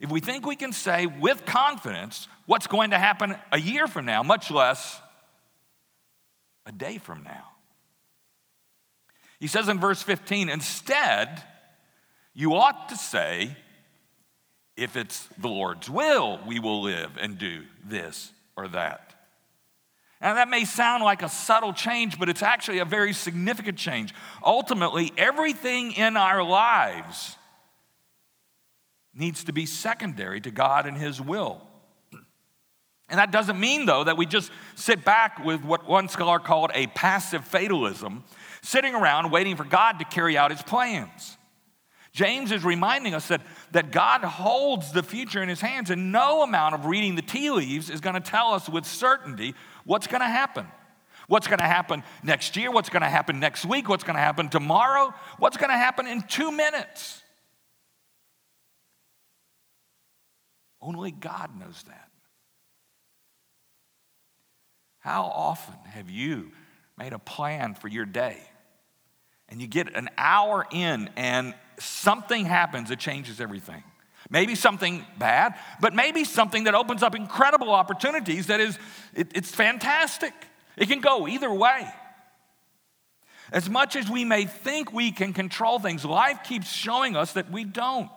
if 0.00 0.10
we 0.10 0.20
think 0.20 0.46
we 0.46 0.56
can 0.56 0.72
say 0.72 1.04
with 1.06 1.44
confidence 1.44 2.26
what's 2.46 2.66
going 2.66 2.90
to 2.90 2.98
happen 2.98 3.36
a 3.52 3.60
year 3.60 3.86
from 3.86 4.06
now, 4.06 4.22
much 4.22 4.50
less 4.50 4.98
a 6.64 6.72
day 6.72 6.96
from 6.96 7.22
now. 7.22 7.44
He 9.38 9.46
says 9.46 9.68
in 9.68 9.78
verse 9.78 10.02
15, 10.02 10.48
instead, 10.48 11.42
you 12.34 12.54
ought 12.54 12.88
to 12.88 12.96
say, 12.96 13.56
if 14.80 14.96
it's 14.96 15.28
the 15.36 15.48
Lord's 15.48 15.90
will, 15.90 16.40
we 16.46 16.58
will 16.58 16.80
live 16.80 17.10
and 17.20 17.38
do 17.38 17.64
this 17.84 18.32
or 18.56 18.66
that. 18.68 19.14
Now, 20.22 20.34
that 20.34 20.48
may 20.48 20.64
sound 20.64 21.04
like 21.04 21.22
a 21.22 21.28
subtle 21.28 21.72
change, 21.72 22.18
but 22.18 22.28
it's 22.28 22.42
actually 22.42 22.78
a 22.78 22.84
very 22.84 23.12
significant 23.12 23.78
change. 23.78 24.14
Ultimately, 24.44 25.12
everything 25.18 25.92
in 25.92 26.16
our 26.16 26.42
lives 26.42 27.36
needs 29.14 29.44
to 29.44 29.52
be 29.52 29.66
secondary 29.66 30.40
to 30.40 30.50
God 30.50 30.86
and 30.86 30.96
His 30.96 31.20
will. 31.20 31.60
And 33.10 33.18
that 33.18 33.32
doesn't 33.32 33.58
mean, 33.58 33.86
though, 33.86 34.04
that 34.04 34.16
we 34.16 34.24
just 34.24 34.50
sit 34.76 35.04
back 35.04 35.44
with 35.44 35.62
what 35.62 35.86
one 35.86 36.08
scholar 36.08 36.38
called 36.38 36.70
a 36.74 36.86
passive 36.88 37.44
fatalism, 37.44 38.24
sitting 38.62 38.94
around 38.94 39.30
waiting 39.30 39.56
for 39.56 39.64
God 39.64 39.98
to 39.98 40.04
carry 40.06 40.38
out 40.38 40.50
His 40.50 40.62
plans. 40.62 41.36
James 42.12 42.50
is 42.50 42.64
reminding 42.64 43.14
us 43.14 43.28
that, 43.28 43.40
that 43.70 43.92
God 43.92 44.22
holds 44.22 44.92
the 44.92 45.02
future 45.02 45.42
in 45.42 45.48
his 45.48 45.60
hands, 45.60 45.90
and 45.90 46.10
no 46.10 46.42
amount 46.42 46.74
of 46.74 46.86
reading 46.86 47.14
the 47.14 47.22
tea 47.22 47.50
leaves 47.50 47.88
is 47.88 48.00
going 48.00 48.14
to 48.14 48.20
tell 48.20 48.52
us 48.52 48.68
with 48.68 48.84
certainty 48.84 49.54
what's 49.84 50.06
going 50.06 50.20
to 50.20 50.26
happen. 50.26 50.66
What's 51.28 51.46
going 51.46 51.60
to 51.60 51.66
happen 51.66 52.02
next 52.24 52.56
year? 52.56 52.72
What's 52.72 52.88
going 52.88 53.02
to 53.02 53.08
happen 53.08 53.38
next 53.38 53.64
week? 53.64 53.88
What's 53.88 54.02
going 54.02 54.16
to 54.16 54.20
happen 54.20 54.48
tomorrow? 54.48 55.14
What's 55.38 55.56
going 55.56 55.70
to 55.70 55.76
happen 55.76 56.08
in 56.08 56.22
two 56.22 56.50
minutes? 56.50 57.22
Only 60.82 61.12
God 61.12 61.56
knows 61.56 61.84
that. 61.86 62.08
How 64.98 65.22
often 65.22 65.76
have 65.84 66.10
you 66.10 66.50
made 66.98 67.12
a 67.12 67.18
plan 67.18 67.74
for 67.74 67.86
your 67.86 68.06
day 68.06 68.38
and 69.48 69.60
you 69.60 69.66
get 69.66 69.96
an 69.96 70.08
hour 70.18 70.66
in 70.72 71.10
and 71.16 71.54
something 71.80 72.44
happens 72.44 72.88
that 72.88 72.98
changes 72.98 73.40
everything. 73.40 73.82
Maybe 74.28 74.54
something 74.54 75.04
bad, 75.18 75.54
but 75.80 75.94
maybe 75.94 76.24
something 76.24 76.64
that 76.64 76.74
opens 76.74 77.02
up 77.02 77.14
incredible 77.14 77.70
opportunities 77.70 78.46
that 78.46 78.60
is, 78.60 78.78
it, 79.14 79.32
it's 79.34 79.52
fantastic. 79.52 80.32
It 80.76 80.88
can 80.88 81.00
go 81.00 81.26
either 81.26 81.52
way. 81.52 81.88
As 83.52 83.68
much 83.68 83.96
as 83.96 84.08
we 84.08 84.24
may 84.24 84.44
think 84.44 84.92
we 84.92 85.10
can 85.10 85.32
control 85.32 85.78
things, 85.80 86.04
life 86.04 86.44
keeps 86.44 86.70
showing 86.72 87.16
us 87.16 87.32
that 87.32 87.50
we 87.50 87.64
don't. 87.64 88.10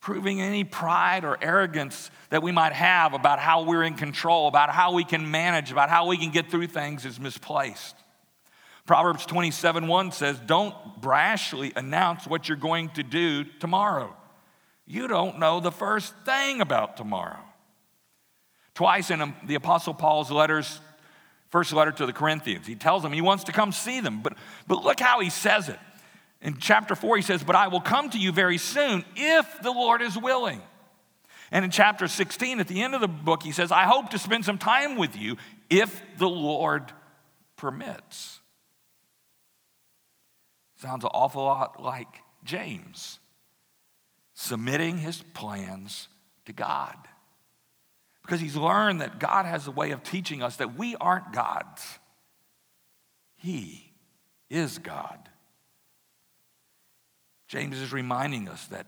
Proving 0.00 0.40
any 0.40 0.64
pride 0.64 1.24
or 1.24 1.38
arrogance 1.42 2.10
that 2.30 2.42
we 2.42 2.52
might 2.52 2.72
have 2.72 3.14
about 3.14 3.38
how 3.38 3.64
we're 3.64 3.82
in 3.82 3.94
control, 3.94 4.48
about 4.48 4.70
how 4.70 4.92
we 4.92 5.04
can 5.04 5.30
manage, 5.30 5.72
about 5.72 5.88
how 5.88 6.06
we 6.06 6.16
can 6.16 6.30
get 6.30 6.50
through 6.50 6.66
things 6.66 7.04
is 7.04 7.20
misplaced. 7.20 7.94
Proverbs 8.90 9.24
27 9.24 9.86
1 9.86 10.10
says, 10.10 10.36
Don't 10.46 10.74
brashly 11.00 11.72
announce 11.76 12.26
what 12.26 12.48
you're 12.48 12.56
going 12.56 12.88
to 12.88 13.04
do 13.04 13.44
tomorrow. 13.60 14.16
You 14.84 15.06
don't 15.06 15.38
know 15.38 15.60
the 15.60 15.70
first 15.70 16.12
thing 16.24 16.60
about 16.60 16.96
tomorrow. 16.96 17.38
Twice 18.74 19.12
in 19.12 19.20
um, 19.20 19.36
the 19.46 19.54
Apostle 19.54 19.94
Paul's 19.94 20.32
letters, 20.32 20.80
first 21.50 21.72
letter 21.72 21.92
to 21.92 22.04
the 22.04 22.12
Corinthians, 22.12 22.66
he 22.66 22.74
tells 22.74 23.04
them 23.04 23.12
he 23.12 23.20
wants 23.20 23.44
to 23.44 23.52
come 23.52 23.70
see 23.70 24.00
them. 24.00 24.22
But, 24.22 24.32
but 24.66 24.82
look 24.82 24.98
how 24.98 25.20
he 25.20 25.30
says 25.30 25.68
it. 25.68 25.78
In 26.42 26.56
chapter 26.58 26.96
4, 26.96 27.14
he 27.14 27.22
says, 27.22 27.44
But 27.44 27.54
I 27.54 27.68
will 27.68 27.80
come 27.80 28.10
to 28.10 28.18
you 28.18 28.32
very 28.32 28.58
soon 28.58 29.04
if 29.14 29.62
the 29.62 29.70
Lord 29.70 30.02
is 30.02 30.18
willing. 30.18 30.60
And 31.52 31.64
in 31.64 31.70
chapter 31.70 32.08
16, 32.08 32.58
at 32.58 32.66
the 32.66 32.82
end 32.82 32.96
of 32.96 33.00
the 33.00 33.06
book, 33.06 33.44
he 33.44 33.52
says, 33.52 33.70
I 33.70 33.84
hope 33.84 34.10
to 34.10 34.18
spend 34.18 34.44
some 34.44 34.58
time 34.58 34.96
with 34.96 35.14
you 35.14 35.36
if 35.70 36.02
the 36.18 36.28
Lord 36.28 36.90
permits. 37.56 38.39
Sounds 40.80 41.04
an 41.04 41.10
awful 41.12 41.44
lot 41.44 41.82
like 41.82 42.22
James 42.42 43.18
submitting 44.32 44.96
his 44.96 45.22
plans 45.34 46.08
to 46.46 46.54
God. 46.54 46.96
Because 48.22 48.40
he's 48.40 48.56
learned 48.56 49.02
that 49.02 49.18
God 49.18 49.44
has 49.44 49.66
a 49.66 49.70
way 49.70 49.90
of 49.90 50.02
teaching 50.02 50.42
us 50.42 50.56
that 50.56 50.78
we 50.78 50.96
aren't 50.96 51.34
gods, 51.34 51.98
He 53.36 53.92
is 54.48 54.78
God. 54.78 55.18
James 57.46 57.78
is 57.78 57.92
reminding 57.92 58.48
us 58.48 58.64
that 58.68 58.86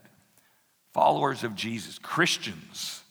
followers 0.93 1.43
of 1.43 1.53
Jesus, 1.53 1.99
Christians, 1.99 3.03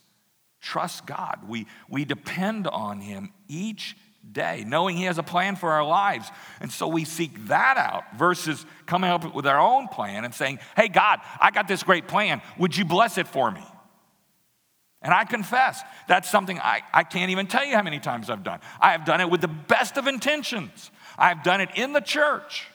trust 0.61 1.07
God. 1.07 1.39
We, 1.47 1.69
we 1.89 2.05
depend 2.05 2.67
on 2.67 3.01
Him 3.01 3.33
each 3.47 3.97
day, 4.31 4.65
knowing 4.67 4.97
He 4.97 5.05
has 5.05 5.19
a 5.19 5.23
plan 5.23 5.57
for 5.57 5.71
our 5.71 5.85
lives. 5.85 6.29
And 6.61 6.71
so 6.71 6.89
we 6.89 7.05
seek 7.05 7.47
that 7.47 7.77
out 7.77 8.17
versus 8.17 8.65
coming 8.87 9.11
up 9.11 9.35
with 9.35 9.47
our 9.47 9.59
own 9.59 9.89
plan 9.89 10.25
and 10.25 10.35
saying, 10.35 10.61
Hey, 10.77 10.89
God, 10.89 11.21
I 11.41 11.51
got 11.51 11.69
this 11.69 11.83
great 11.83 12.09
plan. 12.09 12.43
Would 12.59 12.77
you 12.77 12.85
bless 12.85 13.19
it 13.19 13.27
for 13.27 13.51
me? 13.51 13.65
And 15.03 15.13
I 15.13 15.25
confess, 15.25 15.83
that's 16.07 16.31
something 16.31 16.61
I, 16.61 16.83
I 16.93 17.03
can't 17.03 17.33
even 17.33 17.49
tell 17.49 17.65
you 17.65 17.75
how 17.75 17.83
many 17.83 17.99
times 17.99 18.31
I've 18.31 18.45
done. 18.45 18.61
I 18.81 18.93
have 18.93 19.05
done 19.05 19.21
it 19.21 19.29
with 19.29 19.41
the 19.41 19.49
best 19.49 19.97
of 19.97 20.07
intentions, 20.07 20.91
I've 21.19 21.43
done 21.43 21.61
it 21.61 21.71
in 21.75 21.93
the 21.93 22.01
church. 22.01 22.67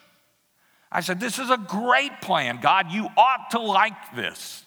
I 0.90 1.00
said, 1.00 1.20
This 1.20 1.38
is 1.38 1.50
a 1.50 1.58
great 1.58 2.20
plan. 2.20 2.60
God, 2.60 2.90
you 2.90 3.08
ought 3.16 3.50
to 3.50 3.60
like 3.60 4.14
this. 4.14 4.64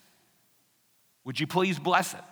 Would 1.24 1.40
you 1.40 1.48
please 1.48 1.80
bless 1.80 2.14
it? 2.14 2.31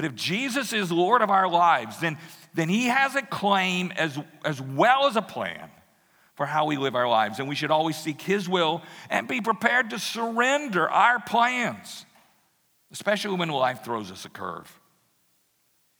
But 0.00 0.06
if 0.06 0.14
Jesus 0.14 0.72
is 0.72 0.90
Lord 0.90 1.20
of 1.20 1.28
our 1.28 1.46
lives, 1.46 2.00
then, 2.00 2.16
then 2.54 2.70
he 2.70 2.86
has 2.86 3.16
a 3.16 3.20
claim 3.20 3.92
as, 3.98 4.18
as 4.46 4.58
well 4.58 5.06
as 5.06 5.14
a 5.14 5.20
plan 5.20 5.70
for 6.36 6.46
how 6.46 6.64
we 6.64 6.78
live 6.78 6.94
our 6.94 7.06
lives. 7.06 7.38
And 7.38 7.46
we 7.46 7.54
should 7.54 7.70
always 7.70 7.98
seek 7.98 8.22
his 8.22 8.48
will 8.48 8.80
and 9.10 9.28
be 9.28 9.42
prepared 9.42 9.90
to 9.90 9.98
surrender 9.98 10.88
our 10.88 11.20
plans, 11.20 12.06
especially 12.90 13.36
when 13.36 13.50
life 13.50 13.84
throws 13.84 14.10
us 14.10 14.24
a 14.24 14.30
curve. 14.30 14.80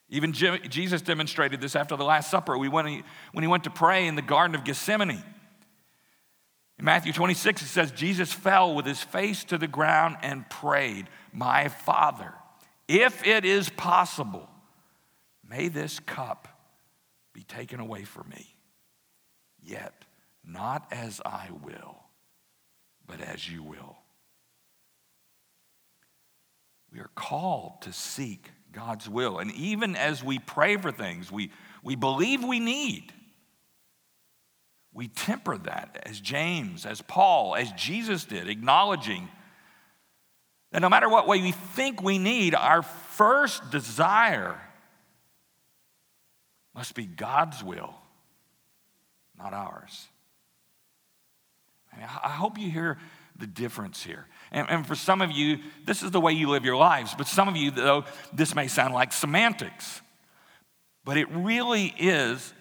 Even 0.09 0.33
Jesus 0.33 1.03
demonstrated 1.03 1.61
this 1.61 1.77
after 1.77 1.95
the 1.95 2.03
Last 2.03 2.31
Supper 2.31 2.57
when 2.57 2.87
he, 2.87 3.03
when 3.33 3.43
he 3.43 3.49
went 3.49 3.65
to 3.65 3.71
pray 3.71 4.07
in 4.07 4.15
the 4.15 4.23
Garden 4.23 4.55
of 4.55 4.65
Gethsemane. 4.65 5.23
In 6.79 6.85
Matthew 6.87 7.13
26, 7.13 7.61
it 7.61 7.67
says, 7.67 7.93
Jesus 7.93 8.33
fell 8.33 8.75
with 8.75 8.87
his 8.87 9.03
face 9.03 9.45
to 9.45 9.59
the 9.59 9.69
ground 9.69 10.17
and 10.23 10.49
prayed, 10.49 11.07
My 11.35 11.69
Father, 11.69 12.33
if 12.91 13.25
it 13.25 13.45
is 13.45 13.69
possible, 13.69 14.51
may 15.49 15.69
this 15.69 16.01
cup 16.01 16.49
be 17.33 17.45
taken 17.45 17.79
away 17.79 18.03
from 18.03 18.29
me. 18.29 18.57
Yet, 19.63 20.05
not 20.45 20.89
as 20.91 21.21
I 21.25 21.51
will, 21.63 21.99
but 23.07 23.21
as 23.21 23.49
you 23.49 23.63
will. 23.63 23.97
We 26.93 26.99
are 26.99 27.11
called 27.15 27.83
to 27.83 27.93
seek 27.93 28.51
God's 28.73 29.09
will. 29.09 29.39
And 29.39 29.53
even 29.53 29.95
as 29.95 30.25
we 30.25 30.41
pray 30.41 30.77
for 30.77 30.91
things 30.91 31.31
we, 31.31 31.53
we 31.85 31.95
believe 31.95 32.43
we 32.43 32.59
need, 32.59 33.13
we 34.93 35.07
temper 35.07 35.57
that 35.59 36.03
as 36.05 36.19
James, 36.19 36.85
as 36.85 37.01
Paul, 37.03 37.55
as 37.55 37.71
Jesus 37.73 38.25
did, 38.25 38.49
acknowledging 38.49 39.29
that 40.73 40.81
no 40.81 40.89
matter 40.89 41.09
what 41.09 41.27
way 41.27 41.41
we 41.41 41.53
think 41.53 42.03
we 42.03 42.19
need, 42.19 42.55
our 42.55 42.83
first 42.83 43.71
desire 43.71 44.61
must 46.75 46.95
be 46.95 47.07
God's 47.07 47.63
will, 47.63 47.95
not 49.37 49.53
ours. 49.53 50.09
I 51.93 52.31
hope 52.31 52.57
you 52.59 52.71
hear 52.71 52.99
the 53.37 53.47
difference 53.47 54.03
here. 54.03 54.27
And, 54.53 54.69
and, 54.71 54.87
for 54.87 54.95
some 54.95 55.23
of 55.23 55.31
you, 55.31 55.59
this 55.87 56.03
is 56.03 56.11
the 56.11 56.21
way 56.21 56.33
you 56.33 56.49
live 56.49 56.65
your 56.65 56.77
lives. 56.77 57.15
But 57.17 57.27
some 57.27 57.49
of 57.49 57.57
you, 57.57 57.71
though, 57.71 58.05
this 58.33 58.55
may 58.55 58.69
sound 58.69 58.95
like 58.95 59.13
semantics. 59.13 60.01
But 61.05 61.17
it 61.17 61.29
really 61.31 61.95
is 61.99 62.53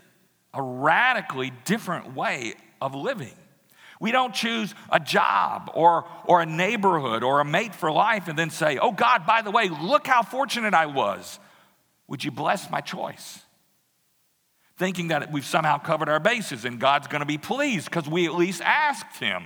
a 0.53 0.61
radically 0.61 1.51
different 1.65 2.15
way 2.15 2.55
of 2.81 2.95
living. 2.95 3.35
We 3.99 4.13
don't 4.13 4.33
choose 4.33 4.73
a 4.89 4.99
job 4.99 5.71
or, 5.73 6.05
or 6.23 6.41
a 6.41 6.45
neighborhood 6.45 7.21
or 7.21 7.41
a 7.41 7.45
mate 7.45 7.75
for 7.75 7.91
life 7.91 8.29
and 8.29 8.39
then 8.39 8.49
say, 8.49 8.77
oh 8.77 8.93
God, 8.93 9.25
by 9.25 9.41
the 9.41 9.51
way, 9.51 9.67
look 9.67 10.07
how 10.07 10.23
fortunate 10.23 10.73
I 10.73 10.85
was. 10.85 11.39
Would 12.07 12.23
you 12.23 12.31
bless 12.31 12.71
my 12.71 12.79
choice? 12.79 13.41
Thinking 14.77 15.09
that 15.09 15.31
we've 15.31 15.45
somehow 15.45 15.77
covered 15.77 16.07
our 16.07 16.21
bases 16.21 16.63
and 16.63 16.79
God's 16.79 17.07
going 17.07 17.19
to 17.19 17.25
be 17.25 17.37
pleased 17.37 17.85
because 17.85 18.07
we 18.07 18.25
at 18.25 18.35
least 18.35 18.61
asked 18.61 19.17
Him. 19.19 19.43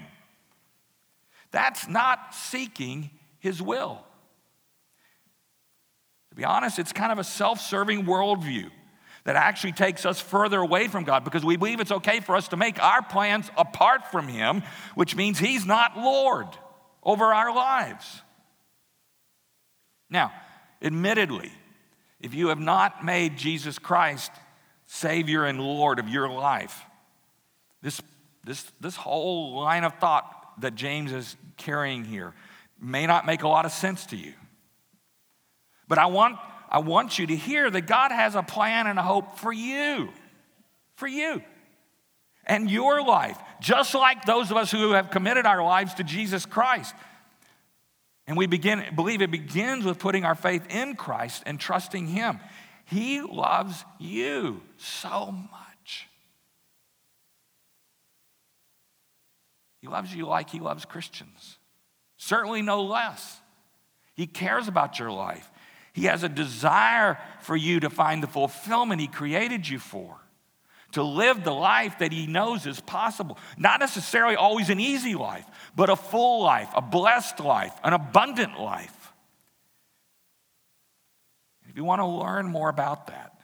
That's 1.49 1.87
not 1.87 2.35
seeking 2.35 3.09
His 3.39 3.59
will. 3.59 4.05
To 6.29 6.35
be 6.35 6.43
honest, 6.43 6.77
it's 6.77 6.93
kind 6.93 7.11
of 7.11 7.17
a 7.17 7.23
self 7.23 7.59
serving 7.59 8.05
worldview 8.05 8.69
that 9.25 9.35
actually 9.35 9.71
takes 9.71 10.05
us 10.05 10.19
further 10.19 10.59
away 10.59 10.87
from 10.87 11.03
God 11.03 11.23
because 11.23 11.45
we 11.45 11.55
believe 11.55 11.79
it's 11.79 11.91
okay 11.91 12.19
for 12.19 12.35
us 12.35 12.49
to 12.49 12.57
make 12.57 12.81
our 12.81 13.01
plans 13.01 13.49
apart 13.57 14.11
from 14.11 14.27
Him, 14.27 14.63
which 14.95 15.15
means 15.15 15.39
He's 15.39 15.65
not 15.65 15.97
Lord 15.97 16.47
over 17.01 17.25
our 17.25 17.53
lives. 17.55 18.21
Now, 20.09 20.33
admittedly, 20.81 21.51
if 22.19 22.33
you 22.33 22.49
have 22.49 22.59
not 22.59 23.03
made 23.03 23.37
Jesus 23.37 23.79
Christ 23.79 24.31
Savior 24.85 25.45
and 25.45 25.59
Lord 25.59 25.99
of 25.99 26.09
your 26.09 26.29
life, 26.29 26.83
this, 27.81 28.01
this, 28.43 28.71
this 28.79 28.95
whole 28.95 29.55
line 29.55 29.83
of 29.83 29.93
thought 29.99 30.61
that 30.61 30.75
James 30.75 31.11
is 31.11 31.35
carrying 31.57 32.03
here 32.03 32.33
may 32.79 33.07
not 33.07 33.25
make 33.25 33.43
a 33.43 33.47
lot 33.47 33.65
of 33.65 33.71
sense 33.71 34.05
to 34.07 34.17
you. 34.17 34.33
But 35.87 35.97
I 35.97 36.07
want 36.07 36.37
I 36.73 36.79
want 36.79 37.19
you 37.19 37.27
to 37.27 37.35
hear 37.35 37.69
that 37.69 37.81
God 37.81 38.11
has 38.11 38.33
a 38.33 38.41
plan 38.41 38.87
and 38.87 38.97
a 38.97 39.03
hope 39.03 39.37
for 39.37 39.53
you, 39.53 40.09
for 40.95 41.07
you 41.07 41.43
and 42.45 42.69
your 42.69 43.03
life, 43.03 43.37
just 43.61 43.93
like 43.93 44.25
those 44.25 44.49
of 44.49 44.57
us 44.57 44.71
who 44.71 44.91
have 44.93 45.11
committed 45.11 45.45
our 45.45 45.63
lives 45.63 45.93
to 45.93 46.03
Jesus 46.03 46.47
Christ. 46.47 46.95
And 48.25 48.35
we 48.35 48.47
begin, 48.47 48.83
believe 48.95 49.21
it 49.21 49.29
begins 49.31 49.85
with 49.85 49.99
putting 49.99 50.25
our 50.25 50.33
faith 50.33 50.65
in 50.69 50.95
Christ 50.95 51.43
and 51.45 51.59
trusting 51.59 52.07
Him. 52.07 52.39
He 52.85 53.21
loves 53.21 53.85
you 53.99 54.61
so 54.77 55.31
much. 55.31 56.07
He 59.79 59.87
loves 59.87 60.13
you 60.13 60.25
like 60.25 60.49
He 60.49 60.59
loves 60.59 60.85
Christians, 60.85 61.59
certainly 62.17 62.61
no 62.61 62.83
less. 62.83 63.39
He 64.15 64.25
cares 64.27 64.67
about 64.67 64.99
your 64.99 65.11
life. 65.11 65.49
He 65.93 66.05
has 66.05 66.23
a 66.23 66.29
desire 66.29 67.19
for 67.41 67.55
you 67.55 67.79
to 67.81 67.89
find 67.89 68.21
the 68.21 68.27
fulfillment 68.27 68.99
He 68.99 69.07
created 69.07 69.67
you 69.67 69.79
for, 69.79 70.17
to 70.93 71.03
live 71.03 71.43
the 71.43 71.53
life 71.53 71.99
that 71.99 72.11
He 72.11 72.27
knows 72.27 72.65
is 72.65 72.79
possible. 72.81 73.37
Not 73.57 73.79
necessarily 73.79 74.35
always 74.35 74.69
an 74.69 74.79
easy 74.79 75.15
life, 75.15 75.45
but 75.75 75.89
a 75.89 75.95
full 75.95 76.41
life, 76.41 76.69
a 76.75 76.81
blessed 76.81 77.39
life, 77.39 77.73
an 77.83 77.93
abundant 77.93 78.59
life. 78.59 79.13
If 81.69 81.77
you 81.77 81.83
want 81.83 82.01
to 82.01 82.05
learn 82.05 82.47
more 82.47 82.69
about 82.69 83.07
that, 83.07 83.39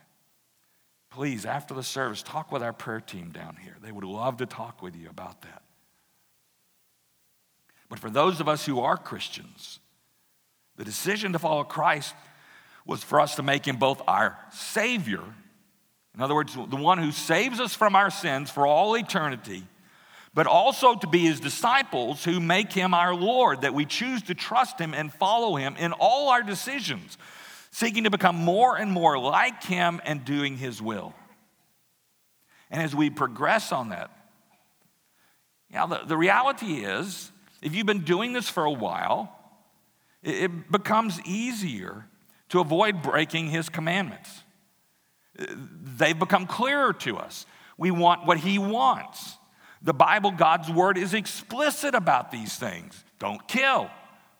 please, 1.11 1.45
after 1.45 1.73
the 1.73 1.83
service, 1.83 2.21
talk 2.21 2.51
with 2.51 2.61
our 2.61 2.73
prayer 2.73 3.01
team 3.01 3.31
down 3.31 3.57
here. 3.61 3.75
They 3.81 3.91
would 3.91 4.03
love 4.03 4.37
to 4.37 4.45
talk 4.45 4.81
with 4.81 4.95
you 4.95 5.09
about 5.09 5.41
that. 5.41 5.63
But 7.89 7.97
for 7.97 8.11
those 8.11 8.39
of 8.39 8.47
us 8.47 8.65
who 8.65 8.79
are 8.79 8.97
Christians, 8.97 9.79
the 10.77 10.85
decision 10.85 11.33
to 11.33 11.39
follow 11.39 11.63
Christ 11.63 12.13
was 12.89 13.03
for 13.03 13.21
us 13.21 13.35
to 13.35 13.43
make 13.43 13.65
him 13.65 13.77
both 13.77 14.01
our 14.07 14.37
Savior, 14.51 15.23
in 16.15 16.21
other 16.21 16.35
words, 16.35 16.53
the 16.53 16.75
one 16.75 16.97
who 16.97 17.11
saves 17.11 17.61
us 17.61 17.73
from 17.73 17.95
our 17.95 18.09
sins 18.09 18.49
for 18.49 18.67
all 18.67 18.97
eternity, 18.97 19.63
but 20.33 20.47
also 20.47 20.95
to 20.95 21.07
be 21.07 21.19
his 21.19 21.39
disciples 21.39 22.25
who 22.25 22.39
make 22.39 22.73
him 22.73 22.93
our 22.93 23.15
Lord, 23.15 23.61
that 23.61 23.73
we 23.73 23.85
choose 23.85 24.23
to 24.23 24.35
trust 24.35 24.79
him 24.79 24.93
and 24.93 25.13
follow 25.13 25.55
him 25.55 25.75
in 25.77 25.93
all 25.93 26.29
our 26.29 26.43
decisions, 26.43 27.17
seeking 27.71 28.03
to 28.03 28.09
become 28.09 28.35
more 28.35 28.75
and 28.75 28.91
more 28.91 29.17
like 29.17 29.63
him 29.63 30.01
and 30.03 30.25
doing 30.25 30.57
his 30.57 30.81
will. 30.81 31.13
And 32.69 32.81
as 32.81 32.93
we 32.93 33.09
progress 33.09 33.71
on 33.71 33.89
that, 33.89 34.11
now 35.71 35.85
the, 35.85 36.01
the 36.05 36.17
reality 36.17 36.83
is, 36.83 37.31
if 37.61 37.75
you've 37.75 37.85
been 37.85 38.03
doing 38.03 38.33
this 38.33 38.49
for 38.49 38.65
a 38.65 38.71
while, 38.71 39.33
it, 40.21 40.43
it 40.43 40.71
becomes 40.71 41.21
easier 41.21 42.08
to 42.49 42.59
avoid 42.59 43.01
breaking 43.01 43.47
his 43.47 43.69
commandments. 43.69 44.43
They've 45.37 46.17
become 46.17 46.47
clearer 46.47 46.93
to 46.93 47.17
us. 47.17 47.45
We 47.77 47.91
want 47.91 48.25
what 48.25 48.37
he 48.37 48.59
wants. 48.59 49.37
The 49.81 49.93
Bible, 49.93 50.31
God's 50.31 50.69
word, 50.69 50.97
is 50.97 51.13
explicit 51.13 51.95
about 51.95 52.31
these 52.31 52.55
things. 52.55 53.03
Don't 53.19 53.47
kill, 53.47 53.89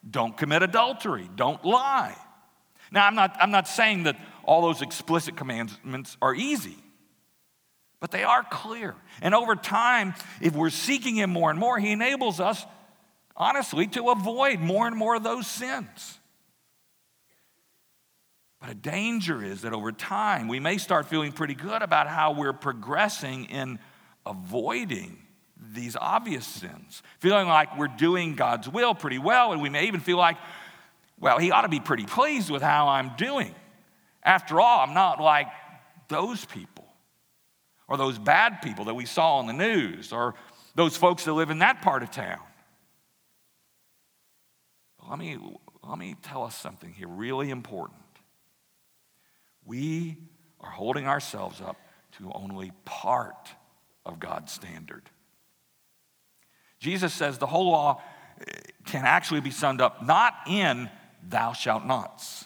don't 0.10 0.36
commit 0.38 0.64
adultery, 0.64 1.30
don't 1.36 1.64
lie. 1.64 2.16
Now, 2.92 3.06
I'm 3.06 3.16
not, 3.16 3.38
I'm 3.40 3.52
not 3.52 3.68
saying 3.68 4.04
that 4.04 4.18
all 4.44 4.62
those 4.62 4.82
explicit 4.82 5.38
commandments 5.38 6.18
are 6.22 6.34
easy, 6.34 6.76
but 8.00 8.12
they 8.12 8.24
are 8.24 8.44
clear. 8.44 8.96
And 9.22 9.36
over 9.36 9.56
time, 9.56 10.16
if 10.42 10.54
we're 10.56 10.70
seeking 10.70 11.16
Him 11.16 11.30
more 11.30 11.52
and 11.52 11.60
more, 11.60 11.78
He 11.80 11.92
enables 11.92 12.40
us, 12.40 12.66
honestly, 13.38 13.88
to 13.88 14.10
avoid 14.10 14.60
more 14.60 14.88
and 14.88 14.96
more 14.96 15.16
of 15.16 15.24
those 15.24 15.48
sins. 15.48 16.20
But 18.60 18.70
a 18.72 18.76
danger 18.76 19.44
is 19.44 19.62
that 19.62 19.74
over 19.74 19.92
time, 19.92 20.48
we 20.48 20.60
may 20.60 20.78
start 20.78 21.08
feeling 21.08 21.32
pretty 21.32 21.56
good 21.56 21.82
about 21.82 22.08
how 22.08 22.34
we're 22.34 22.54
progressing 22.54 23.46
in 23.46 23.80
avoiding 24.26 25.18
these 25.74 25.96
obvious 26.00 26.46
sins, 26.46 27.02
feeling 27.20 27.48
like 27.48 27.78
we're 27.78 27.88
doing 27.88 28.36
God's 28.36 28.68
will 28.68 28.94
pretty 28.94 29.18
well, 29.18 29.54
and 29.54 29.62
we 29.62 29.70
may 29.70 29.88
even 29.88 30.00
feel 30.00 30.18
like 30.18 30.38
well, 31.20 31.38
he 31.38 31.52
ought 31.52 31.64
to 31.64 31.70
be 31.70 31.80
pretty 31.80 32.06
pleased 32.06 32.50
with 32.50 32.62
how 32.62 32.88
I'm 32.88 33.12
doing. 33.18 33.54
After 34.24 34.60
all, 34.62 34.80
I'm 34.80 34.94
not 34.94 35.20
like 35.20 35.48
those 36.08 36.46
people 36.46 36.86
or 37.88 37.98
those 37.98 38.18
bad 38.18 38.62
people 38.62 38.86
that 38.86 38.94
we 38.94 39.06
saw 39.06 39.38
on 39.38 39.48
the 39.48 39.54
news 39.54 40.14
or 40.14 40.36
those 40.76 40.96
folks 40.96 41.26
that 41.26 41.34
live 41.34 41.50
in 41.50 41.60
that 41.60 41.82
part 41.82 42.04
of 42.04 42.12
town. 42.12 42.40
Let 45.10 45.20
me, 45.20 45.38
let 45.84 45.98
me 45.98 46.16
tell 46.22 46.44
us 46.44 46.56
something 46.56 46.94
here 46.94 47.08
really 47.08 47.50
important. 47.50 48.00
We 49.70 50.18
are 50.60 50.72
holding 50.72 51.06
ourselves 51.06 51.62
up 51.62 51.78
to 52.18 52.32
only 52.34 52.72
part 52.86 53.50
of 54.04 54.20
God's 54.20 54.52
standard. 54.52 55.04
Jesus 56.80 57.14
says 57.14 57.38
the 57.38 57.46
whole 57.46 57.70
law 57.70 58.02
eh, 58.42 58.52
can 58.88 59.06
actually 59.06 59.42
be 59.42 59.52
summed 59.52 59.80
up 59.80 60.04
not 60.04 60.34
in 60.48 60.90
thou 61.22 61.54
shalt 61.54 61.86
nots, 61.86 62.46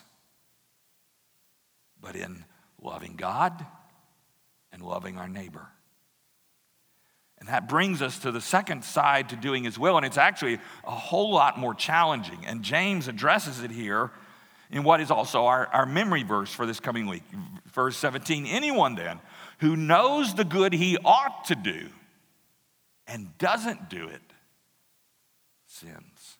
but 1.98 2.14
in 2.14 2.44
loving 2.82 3.16
God 3.16 3.64
and 4.70 4.82
loving 4.82 5.16
our 5.16 5.28
neighbor. 5.28 5.68
And 7.38 7.48
that 7.48 7.70
brings 7.70 8.02
us 8.02 8.18
to 8.18 8.32
the 8.32 8.40
second 8.42 8.84
side 8.84 9.30
to 9.30 9.36
doing 9.36 9.64
his 9.64 9.78
will, 9.78 9.96
and 9.96 10.04
it's 10.04 10.18
actually 10.18 10.58
a 10.84 10.90
whole 10.90 11.32
lot 11.32 11.58
more 11.58 11.72
challenging. 11.72 12.44
And 12.44 12.62
James 12.62 13.08
addresses 13.08 13.62
it 13.62 13.70
here 13.70 14.10
in 14.70 14.82
what 14.82 15.00
is 15.00 15.10
also 15.10 15.46
our, 15.46 15.66
our 15.68 15.86
memory 15.86 16.22
verse 16.22 16.52
for 16.52 16.66
this 16.66 16.80
coming 16.80 17.06
week. 17.06 17.22
Verse 17.72 17.96
17 17.96 18.46
Anyone 18.46 18.94
then 18.94 19.20
who 19.60 19.76
knows 19.76 20.34
the 20.34 20.44
good 20.44 20.72
he 20.72 20.98
ought 21.04 21.44
to 21.46 21.54
do 21.54 21.88
and 23.06 23.36
doesn't 23.38 23.88
do 23.88 24.08
it 24.08 24.22
sins. 25.66 26.38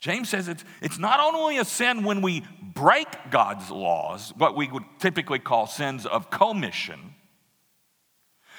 James 0.00 0.28
says 0.28 0.46
it's, 0.46 0.64
it's 0.80 0.98
not 0.98 1.18
only 1.18 1.58
a 1.58 1.64
sin 1.64 2.04
when 2.04 2.22
we 2.22 2.44
break 2.62 3.08
God's 3.30 3.70
laws, 3.70 4.32
what 4.36 4.54
we 4.54 4.68
would 4.68 4.84
typically 5.00 5.40
call 5.40 5.66
sins 5.66 6.06
of 6.06 6.30
commission, 6.30 7.14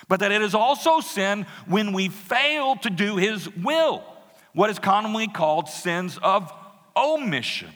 but 0.09 0.19
that 0.19 0.33
it 0.33 0.41
is 0.41 0.53
also 0.53 0.99
sin 0.99 1.45
when 1.65 1.93
we 1.93 2.09
fail 2.09 2.75
to 2.77 2.89
do 2.89 3.15
his 3.15 3.47
will, 3.55 4.03
what 4.53 4.69
is 4.69 4.79
commonly 4.79 5.27
called 5.27 5.69
sins 5.69 6.17
of 6.21 6.51
omission. 6.95 7.69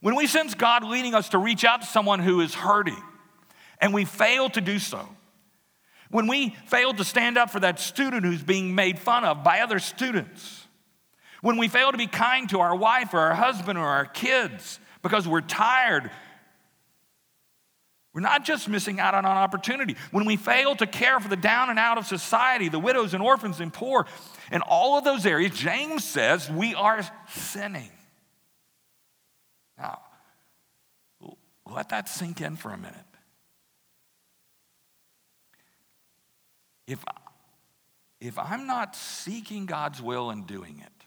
When 0.00 0.14
we 0.14 0.26
sense 0.26 0.54
God 0.54 0.84
leading 0.84 1.14
us 1.14 1.30
to 1.30 1.38
reach 1.38 1.64
out 1.64 1.80
to 1.80 1.86
someone 1.86 2.20
who 2.20 2.40
is 2.40 2.54
hurting 2.54 3.02
and 3.80 3.92
we 3.92 4.04
fail 4.04 4.48
to 4.50 4.60
do 4.60 4.78
so, 4.78 5.08
when 6.10 6.26
we 6.26 6.50
fail 6.66 6.92
to 6.94 7.04
stand 7.04 7.36
up 7.36 7.50
for 7.50 7.60
that 7.60 7.78
student 7.78 8.24
who's 8.24 8.42
being 8.42 8.74
made 8.74 8.98
fun 8.98 9.24
of 9.24 9.44
by 9.44 9.60
other 9.60 9.78
students, 9.78 10.66
when 11.40 11.56
we 11.56 11.68
fail 11.68 11.92
to 11.92 11.98
be 11.98 12.06
kind 12.06 12.48
to 12.50 12.60
our 12.60 12.74
wife 12.74 13.14
or 13.14 13.18
our 13.18 13.34
husband 13.34 13.78
or 13.78 13.86
our 13.86 14.06
kids 14.06 14.80
because 15.02 15.28
we're 15.28 15.40
tired, 15.40 16.10
we're 18.14 18.22
not 18.22 18.44
just 18.44 18.68
missing 18.68 18.98
out 18.98 19.14
on 19.14 19.24
an 19.24 19.30
opportunity. 19.30 19.96
When 20.10 20.24
we 20.24 20.36
fail 20.36 20.74
to 20.76 20.86
care 20.86 21.20
for 21.20 21.28
the 21.28 21.36
down 21.36 21.70
and 21.70 21.78
out 21.78 21.98
of 21.98 22.06
society, 22.06 22.68
the 22.68 22.78
widows 22.78 23.14
and 23.14 23.22
orphans 23.22 23.60
and 23.60 23.72
poor, 23.72 24.06
in 24.50 24.62
all 24.62 24.98
of 24.98 25.04
those 25.04 25.26
areas, 25.26 25.52
James 25.56 26.04
says 26.04 26.50
we 26.50 26.74
are 26.74 27.02
sinning. 27.28 27.90
Now, 29.76 30.00
let 31.66 31.90
that 31.90 32.08
sink 32.08 32.40
in 32.40 32.56
for 32.56 32.72
a 32.72 32.78
minute. 32.78 32.96
If, 36.86 37.04
if 38.20 38.38
I'm 38.38 38.66
not 38.66 38.96
seeking 38.96 39.66
God's 39.66 40.00
will 40.00 40.30
and 40.30 40.46
doing 40.46 40.82
it, 40.84 40.98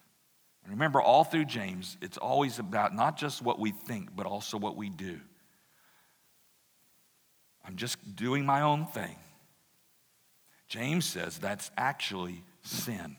and 0.64 0.74
remember, 0.74 1.02
all 1.02 1.24
through 1.24 1.46
James, 1.46 1.98
it's 2.02 2.18
always 2.18 2.60
about 2.60 2.96
not 2.96 3.18
just 3.18 3.42
what 3.42 3.60
we 3.60 3.72
think, 3.72 4.16
but 4.16 4.28
also 4.28 4.58
what 4.58 4.78
we 4.78 4.90
do. 4.90 5.20
I'm 7.66 7.76
just 7.76 8.16
doing 8.16 8.46
my 8.46 8.62
own 8.62 8.86
thing. 8.86 9.16
James 10.68 11.06
says 11.06 11.38
that's 11.40 11.72
actually 11.78 12.44
sin. 12.62 13.18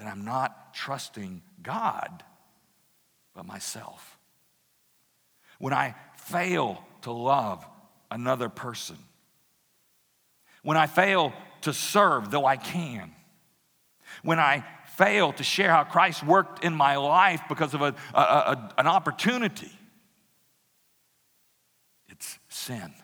That 0.00 0.08
I'm 0.08 0.24
not 0.24 0.72
trusting 0.72 1.42
God, 1.62 2.24
but 3.34 3.44
myself. 3.44 4.18
When 5.58 5.74
I 5.74 5.94
fail 6.16 6.82
to 7.02 7.12
love 7.12 7.62
another 8.10 8.48
person, 8.48 8.96
when 10.62 10.78
I 10.78 10.86
fail 10.86 11.34
to 11.60 11.74
serve, 11.74 12.30
though 12.30 12.46
I 12.46 12.56
can, 12.56 13.12
when 14.22 14.38
I 14.38 14.64
fail 14.96 15.34
to 15.34 15.44
share 15.44 15.68
how 15.68 15.84
Christ 15.84 16.24
worked 16.24 16.64
in 16.64 16.72
my 16.72 16.96
life 16.96 17.42
because 17.46 17.74
of 17.74 17.82
a, 17.82 17.94
a, 18.14 18.20
a, 18.20 18.74
an 18.78 18.86
opportunity, 18.86 19.70
it's 22.08 22.38
sin. 22.48 22.94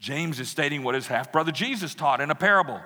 James 0.00 0.40
is 0.40 0.48
stating 0.48 0.82
what 0.82 0.96
his 0.96 1.06
half 1.06 1.30
brother 1.30 1.52
Jesus 1.52 1.94
taught 1.94 2.20
in 2.20 2.32
a 2.32 2.34
parable 2.34 2.80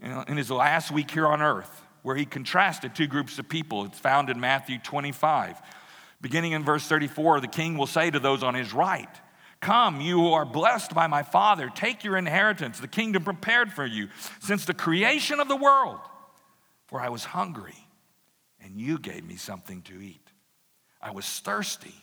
in 0.00 0.36
his 0.36 0.50
last 0.50 0.90
week 0.90 1.10
here 1.10 1.26
on 1.26 1.40
earth, 1.42 1.82
where 2.02 2.16
he 2.16 2.24
contrasted 2.24 2.94
two 2.94 3.06
groups 3.06 3.38
of 3.38 3.48
people. 3.48 3.84
It's 3.84 3.98
found 3.98 4.30
in 4.30 4.38
Matthew 4.40 4.78
25. 4.78 5.60
Beginning 6.20 6.52
in 6.52 6.64
verse 6.64 6.86
34, 6.86 7.40
the 7.40 7.48
king 7.48 7.76
will 7.76 7.86
say 7.86 8.10
to 8.10 8.18
those 8.18 8.42
on 8.42 8.54
his 8.54 8.72
right, 8.72 9.08
Come, 9.60 10.00
you 10.00 10.18
who 10.18 10.32
are 10.32 10.44
blessed 10.44 10.94
by 10.94 11.06
my 11.06 11.22
Father, 11.22 11.70
take 11.74 12.04
your 12.04 12.16
inheritance, 12.16 12.78
the 12.78 12.88
kingdom 12.88 13.24
prepared 13.24 13.72
for 13.72 13.86
you 13.86 14.08
since 14.40 14.64
the 14.64 14.74
creation 14.74 15.40
of 15.40 15.48
the 15.48 15.56
world. 15.56 16.00
For 16.86 17.00
I 17.00 17.08
was 17.08 17.24
hungry, 17.24 17.88
and 18.62 18.80
you 18.80 18.98
gave 18.98 19.24
me 19.24 19.36
something 19.36 19.82
to 19.82 20.00
eat. 20.00 20.20
I 21.00 21.10
was 21.10 21.26
thirsty, 21.26 21.94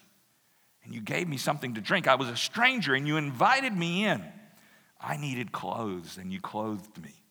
and 0.83 0.93
you 0.93 1.01
gave 1.01 1.27
me 1.27 1.37
something 1.37 1.75
to 1.75 1.81
drink. 1.81 2.07
I 2.07 2.15
was 2.15 2.27
a 2.27 2.35
stranger, 2.35 2.95
and 2.95 3.07
you 3.07 3.17
invited 3.17 3.75
me 3.75 4.05
in. 4.05 4.23
I 4.99 5.17
needed 5.17 5.51
clothes, 5.51 6.17
and 6.17 6.33
you 6.33 6.41
clothed 6.41 7.01
me. 7.01 7.22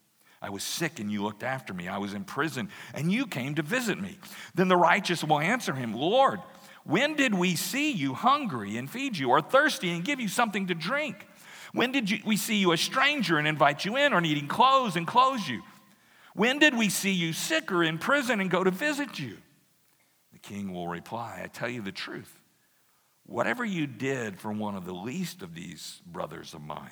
I 0.43 0.51
was 0.51 0.65
sick, 0.65 0.99
and 0.99 1.11
you 1.11 1.23
looked 1.23 1.45
after 1.45 1.73
me. 1.73 1.87
I 1.87 1.99
was 1.99 2.15
in 2.15 2.25
prison, 2.25 2.69
and 2.95 3.13
you 3.13 3.27
came 3.27 3.55
to 3.55 3.63
visit 3.63 4.01
me. 4.01 4.19
Then 4.57 4.67
the 4.67 4.77
righteous 4.77 5.23
will 5.23 5.39
answer 5.39 5.73
him, 5.73 5.95
Lord, 5.95 6.41
when 6.85 7.15
did 7.15 7.33
we 7.33 7.55
see 7.55 7.93
you 7.93 8.13
hungry 8.13 8.77
and 8.77 8.91
feed 8.91 9.17
you, 9.17 9.31
or 9.31 9.41
thirsty 9.41 9.91
and 9.91 10.05
give 10.05 10.19
you 10.19 10.27
something 10.27 10.67
to 10.67 10.75
drink? 10.75 11.29
When 11.73 11.93
did 11.93 12.11
you, 12.11 12.19
we 12.27 12.37
see 12.37 12.57
you 12.57 12.73
a 12.73 12.77
stranger 12.77 13.39
and 13.39 13.47
invite 13.47 13.85
you 13.85 13.97
in, 13.97 14.13
or 14.13 14.21
needing 14.21 14.49
clothes 14.49 14.97
and 14.97 15.07
clothe 15.07 15.47
you? 15.47 15.63
When 16.35 16.59
did 16.59 16.77
we 16.77 16.89
see 16.89 17.13
you 17.13 17.33
sick 17.33 17.71
or 17.71 17.85
in 17.85 17.99
prison 17.99 18.41
and 18.41 18.51
go 18.51 18.65
to 18.65 18.71
visit 18.73 19.21
you? 19.21 19.37
The 20.33 20.39
king 20.41 20.73
will 20.73 20.89
reply, 20.89 21.41
I 21.45 21.47
tell 21.47 21.69
you 21.69 21.83
the 21.83 21.93
truth. 21.93 22.41
Whatever 23.27 23.65
you 23.65 23.87
did 23.87 24.41
for 24.41 24.51
one 24.51 24.75
of 24.75 24.85
the 24.85 24.93
least 24.93 25.43
of 25.43 25.55
these 25.55 26.03
brothers 26.05 26.53
of 26.53 26.63
mine, 26.63 26.91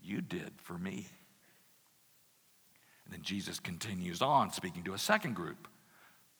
you 0.00 0.22
did 0.22 0.52
for 0.62 0.78
me. 0.78 1.08
And 3.04 3.14
then 3.14 3.22
Jesus 3.22 3.60
continues 3.60 4.22
on, 4.22 4.52
speaking 4.52 4.84
to 4.84 4.94
a 4.94 4.98
second 4.98 5.34
group 5.34 5.68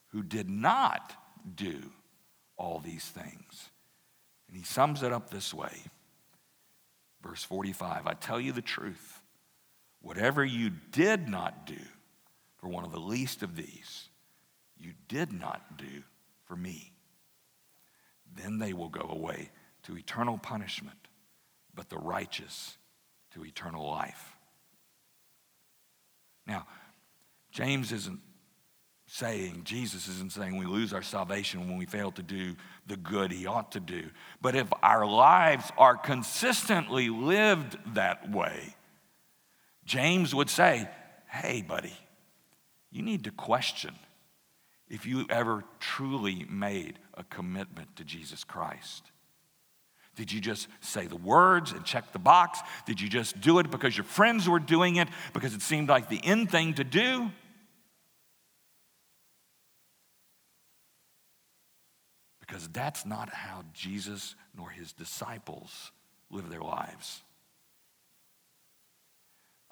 who 0.09 0.23
did 0.23 0.49
not 0.49 1.13
do 1.55 1.93
all 2.57 2.79
these 2.79 3.05
things. 3.05 3.71
And 4.49 4.57
he 4.57 4.63
sums 4.63 5.03
it 5.03 5.13
up 5.13 5.31
this 5.31 5.53
way 5.53 5.83
verse 7.25 7.43
45 7.43 8.07
I 8.07 8.15
tell 8.15 8.41
you 8.41 8.53
the 8.53 8.63
truth, 8.63 9.23
whatever 10.01 10.45
you 10.45 10.71
did 10.71 11.29
not 11.29 11.67
do 11.67 11.81
for 12.59 12.69
one 12.69 12.85
of 12.85 12.93
the 12.93 13.01
least 13.01 13.43
of 13.43 13.57
these, 13.57 14.09
you 14.79 14.93
did 15.09 15.33
not 15.33 15.77
do 15.77 16.03
for 16.45 16.55
me. 16.55 16.93
Then 18.37 18.59
they 18.59 18.73
will 18.73 18.89
go 18.89 19.09
away 19.11 19.51
to 19.85 19.97
eternal 19.97 20.39
punishment, 20.39 21.09
but 21.75 21.89
the 21.89 21.99
righteous 21.99 22.77
to 23.33 23.45
eternal 23.45 23.89
life. 23.89 24.34
Now, 26.47 26.67
James 27.51 27.93
isn't 27.93 28.21
saying, 29.07 29.63
Jesus 29.65 30.09
isn't 30.09 30.33
saying 30.33 30.57
we 30.57 30.67
lose 30.67 30.93
our 30.93 31.03
salvation 31.03 31.69
when 31.69 31.79
we 31.79 31.87
fail 31.87 32.11
to 32.13 32.23
do 32.23 32.57
the 32.87 32.97
good 32.97 33.31
he 33.31 33.47
ought 33.47 33.73
to 33.73 33.81
do. 33.81 34.11
But 34.41 34.57
if 34.57 34.67
our 34.83 35.07
lives 35.07 35.71
are 35.77 35.97
consistently 35.97 37.09
lived 37.11 37.77
that 37.95 38.31
way, 38.31 38.75
James 39.85 40.35
would 40.35 40.51
say, 40.51 40.89
hey, 41.29 41.63
buddy, 41.63 41.97
you 42.91 43.03
need 43.03 43.25
to 43.25 43.31
question 43.31 43.95
if 44.89 45.07
you 45.07 45.27
ever 45.29 45.65
truly 45.81 46.47
made 46.49 46.99
a 47.15 47.25
commitment 47.25 47.97
to 47.97 48.05
Jesus 48.05 48.45
Christ. 48.45 49.11
Did 50.17 50.31
you 50.33 50.41
just 50.41 50.69
say 50.81 51.07
the 51.07 51.17
words 51.17 51.73
and 51.73 51.85
check 51.85 52.13
the 52.13 52.19
box? 52.19 52.61
Did 52.87 53.01
you 53.01 53.09
just 53.09 53.41
do 53.41 53.59
it 53.59 53.71
because 53.71 53.97
your 53.97 54.05
friends 54.05 54.49
were 54.49 54.61
doing 54.61 54.97
it, 54.97 55.09
because 55.33 55.55
it 55.55 55.63
seemed 55.63 55.89
like 55.89 56.09
the 56.09 56.25
end 56.25 56.51
thing 56.51 56.75
to 56.75 56.85
do? 56.85 57.31
Because 62.41 62.69
that's 62.69 63.05
not 63.05 63.31
how 63.31 63.65
Jesus 63.73 64.37
nor 64.57 64.71
his 64.71 64.93
disciples 64.93 65.91
live 66.31 66.49
their 66.49 66.63
lives. 66.63 67.23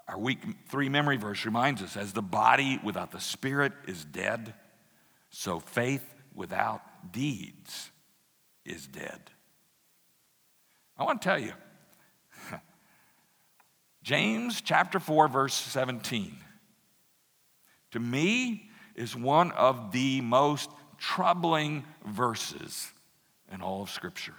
Our 0.09 0.19
week 0.19 0.41
three 0.69 0.89
memory 0.89 1.17
verse 1.17 1.45
reminds 1.45 1.81
us 1.81 1.97
as 1.97 2.13
the 2.13 2.23
body 2.23 2.81
without 2.83 3.13
the 3.13 3.21
spirit 3.21 3.73
is 3.87 4.05
dead, 4.05 4.55
so 5.31 5.61
faith 5.61 6.05
without 6.35 7.13
deeds 7.13 7.91
is 8.65 8.87
dead. 8.87 9.21
I 11.03 11.05
want 11.05 11.21
to 11.21 11.29
tell 11.29 11.39
you, 11.41 11.53
James 14.05 14.61
chapter 14.61 15.01
4, 15.01 15.27
verse 15.27 15.53
17, 15.53 16.37
to 17.91 17.99
me 17.99 18.71
is 18.95 19.17
one 19.17 19.51
of 19.51 19.91
the 19.91 20.21
most 20.21 20.71
troubling 20.99 21.83
verses 22.07 22.93
in 23.53 23.63
all 23.63 23.83
of 23.83 23.91
Scripture. 23.91 24.37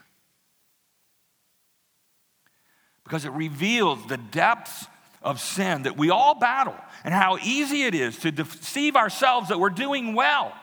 Because 3.03 3.25
it 3.25 3.33
reveals 3.33 4.07
the 4.07 4.15
depths 4.15 4.87
of 5.21 5.41
sin 5.41 5.83
that 5.83 5.97
we 5.97 6.11
all 6.11 6.33
battle 6.33 6.77
and 7.03 7.13
how 7.13 7.37
easy 7.43 7.83
it 7.83 7.93
is 7.93 8.17
to 8.19 8.31
deceive 8.31 8.95
ourselves 8.95 9.49
that 9.49 9.59
we're 9.59 9.69
doing 9.69 10.13
well. 10.15 10.53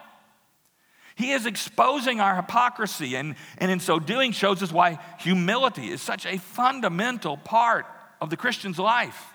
He 1.21 1.33
is 1.33 1.45
exposing 1.45 2.19
our 2.19 2.35
hypocrisy, 2.35 3.15
and, 3.15 3.35
and 3.59 3.71
in 3.71 3.79
so 3.79 3.99
doing, 3.99 4.33
shows 4.33 4.63
us 4.63 4.73
why 4.73 4.99
humility 5.19 5.91
is 5.91 6.01
such 6.01 6.25
a 6.25 6.39
fundamental 6.39 7.37
part 7.37 7.85
of 8.23 8.31
the 8.31 8.39
Christian's 8.39 8.79
life. 8.79 9.27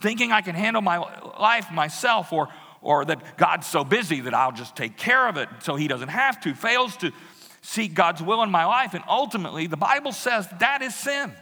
Thinking 0.00 0.32
I 0.32 0.40
can 0.40 0.56
handle 0.56 0.82
my 0.82 0.98
life 0.98 1.70
myself, 1.70 2.32
or, 2.32 2.48
or 2.80 3.04
that 3.04 3.36
God's 3.36 3.68
so 3.68 3.84
busy 3.84 4.22
that 4.22 4.34
I'll 4.34 4.50
just 4.50 4.74
take 4.74 4.96
care 4.96 5.28
of 5.28 5.36
it 5.36 5.48
so 5.60 5.76
He 5.76 5.86
doesn't 5.86 6.08
have 6.08 6.40
to, 6.40 6.54
fails 6.54 6.96
to 6.96 7.12
seek 7.60 7.94
God's 7.94 8.20
will 8.20 8.42
in 8.42 8.50
my 8.50 8.64
life. 8.64 8.94
And 8.94 9.04
ultimately, 9.08 9.68
the 9.68 9.76
Bible 9.76 10.10
says 10.10 10.48
that 10.58 10.82
is 10.82 10.92
sin. 10.92 11.32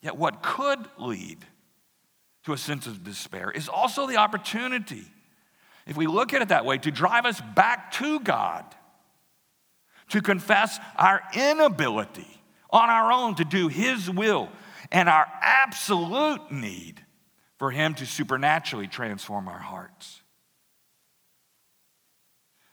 Yet, 0.00 0.16
what 0.16 0.42
could 0.42 0.78
lead 0.98 1.44
to 2.46 2.52
a 2.52 2.58
sense 2.58 2.86
of 2.86 3.02
despair 3.02 3.50
is 3.50 3.68
also 3.68 4.06
the 4.06 4.16
opportunity, 4.16 5.04
if 5.84 5.96
we 5.96 6.06
look 6.06 6.32
at 6.32 6.42
it 6.42 6.48
that 6.48 6.64
way, 6.64 6.78
to 6.78 6.92
drive 6.92 7.26
us 7.26 7.40
back 7.54 7.90
to 7.92 8.20
God, 8.20 8.64
to 10.10 10.22
confess 10.22 10.78
our 10.96 11.20
inability 11.34 12.40
on 12.70 12.88
our 12.88 13.10
own 13.10 13.34
to 13.34 13.44
do 13.44 13.66
His 13.66 14.08
will 14.08 14.48
and 14.92 15.08
our 15.08 15.26
absolute 15.42 16.52
need 16.52 17.04
for 17.58 17.72
Him 17.72 17.94
to 17.94 18.06
supernaturally 18.06 18.86
transform 18.86 19.48
our 19.48 19.58
hearts. 19.58 20.22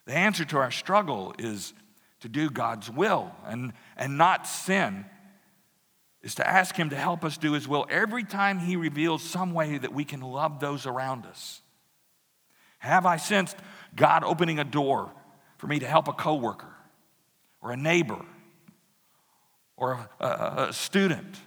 The 0.05 0.13
answer 0.13 0.45
to 0.45 0.57
our 0.57 0.71
struggle 0.71 1.33
is 1.39 1.73
to 2.19 2.29
do 2.29 2.51
God's 2.51 2.91
will 2.91 3.31
and, 3.47 3.73
and 3.97 4.19
not 4.19 4.45
sin 4.45 5.05
is 6.23 6.35
to 6.35 6.47
ask 6.47 6.75
Him 6.75 6.89
to 6.89 6.95
help 6.95 7.23
us 7.23 7.37
do 7.37 7.51
His 7.53 7.67
will 7.67 7.85
every 7.89 8.23
time 8.23 8.57
He 8.57 8.75
reveals 8.77 9.21
some 9.21 9.53
way 9.53 9.77
that 9.77 9.93
we 9.93 10.05
can 10.05 10.21
love 10.21 10.59
those 10.59 10.85
around 10.85 11.25
us. 11.25 11.61
Have 12.79 13.05
I 13.05 13.17
sensed 13.17 13.57
God 13.95 14.23
opening 14.23 14.59
a 14.59 14.63
door 14.63 15.11
for 15.57 15.67
me 15.67 15.79
to 15.79 15.87
help 15.87 16.07
a 16.07 16.13
coworker 16.13 16.73
or 17.61 17.71
a 17.71 17.77
neighbor 17.77 18.25
or 19.77 20.09
a, 20.19 20.25
a, 20.25 20.67
a 20.69 20.73
student 20.73 21.37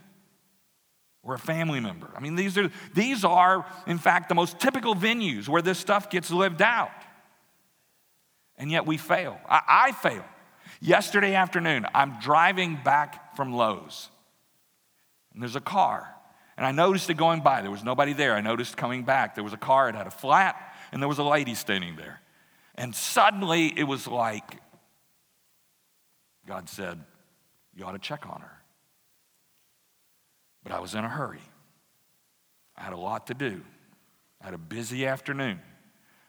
or 1.22 1.34
a 1.34 1.38
family 1.38 1.80
member? 1.80 2.10
I 2.14 2.20
mean, 2.20 2.36
these 2.36 2.56
are, 2.58 2.70
these 2.94 3.24
are, 3.24 3.66
in 3.86 3.98
fact, 3.98 4.28
the 4.28 4.34
most 4.34 4.60
typical 4.60 4.94
venues 4.94 5.48
where 5.48 5.62
this 5.62 5.78
stuff 5.78 6.10
gets 6.10 6.30
lived 6.30 6.62
out. 6.62 6.90
And 8.58 8.70
yet 8.70 8.86
we 8.86 8.96
fail. 8.96 9.38
I, 9.48 9.60
I 9.68 9.92
fail. 9.92 10.24
Yesterday 10.80 11.34
afternoon, 11.34 11.86
I'm 11.94 12.18
driving 12.20 12.78
back 12.82 13.36
from 13.36 13.52
Lowe's 13.52 14.08
and 15.36 15.42
there's 15.42 15.54
a 15.54 15.60
car. 15.60 16.14
And 16.56 16.64
I 16.64 16.72
noticed 16.72 17.10
it 17.10 17.18
going 17.18 17.42
by. 17.42 17.60
There 17.60 17.70
was 17.70 17.84
nobody 17.84 18.14
there. 18.14 18.34
I 18.34 18.40
noticed 18.40 18.74
coming 18.78 19.04
back. 19.04 19.34
There 19.34 19.44
was 19.44 19.52
a 19.52 19.58
car, 19.58 19.90
it 19.90 19.94
had 19.94 20.06
a 20.06 20.10
flat, 20.10 20.56
and 20.90 21.02
there 21.02 21.08
was 21.08 21.18
a 21.18 21.24
lady 21.24 21.54
standing 21.54 21.96
there. 21.96 22.22
And 22.74 22.94
suddenly 22.94 23.66
it 23.76 23.84
was 23.84 24.08
like 24.08 24.62
God 26.46 26.70
said, 26.70 27.04
You 27.76 27.84
ought 27.84 27.92
to 27.92 27.98
check 27.98 28.26
on 28.26 28.40
her. 28.40 28.62
But 30.62 30.72
I 30.72 30.80
was 30.80 30.94
in 30.94 31.04
a 31.04 31.08
hurry. 31.08 31.42
I 32.74 32.82
had 32.82 32.94
a 32.94 32.98
lot 32.98 33.26
to 33.26 33.34
do. 33.34 33.60
I 34.40 34.46
had 34.46 34.54
a 34.54 34.58
busy 34.58 35.06
afternoon. 35.06 35.60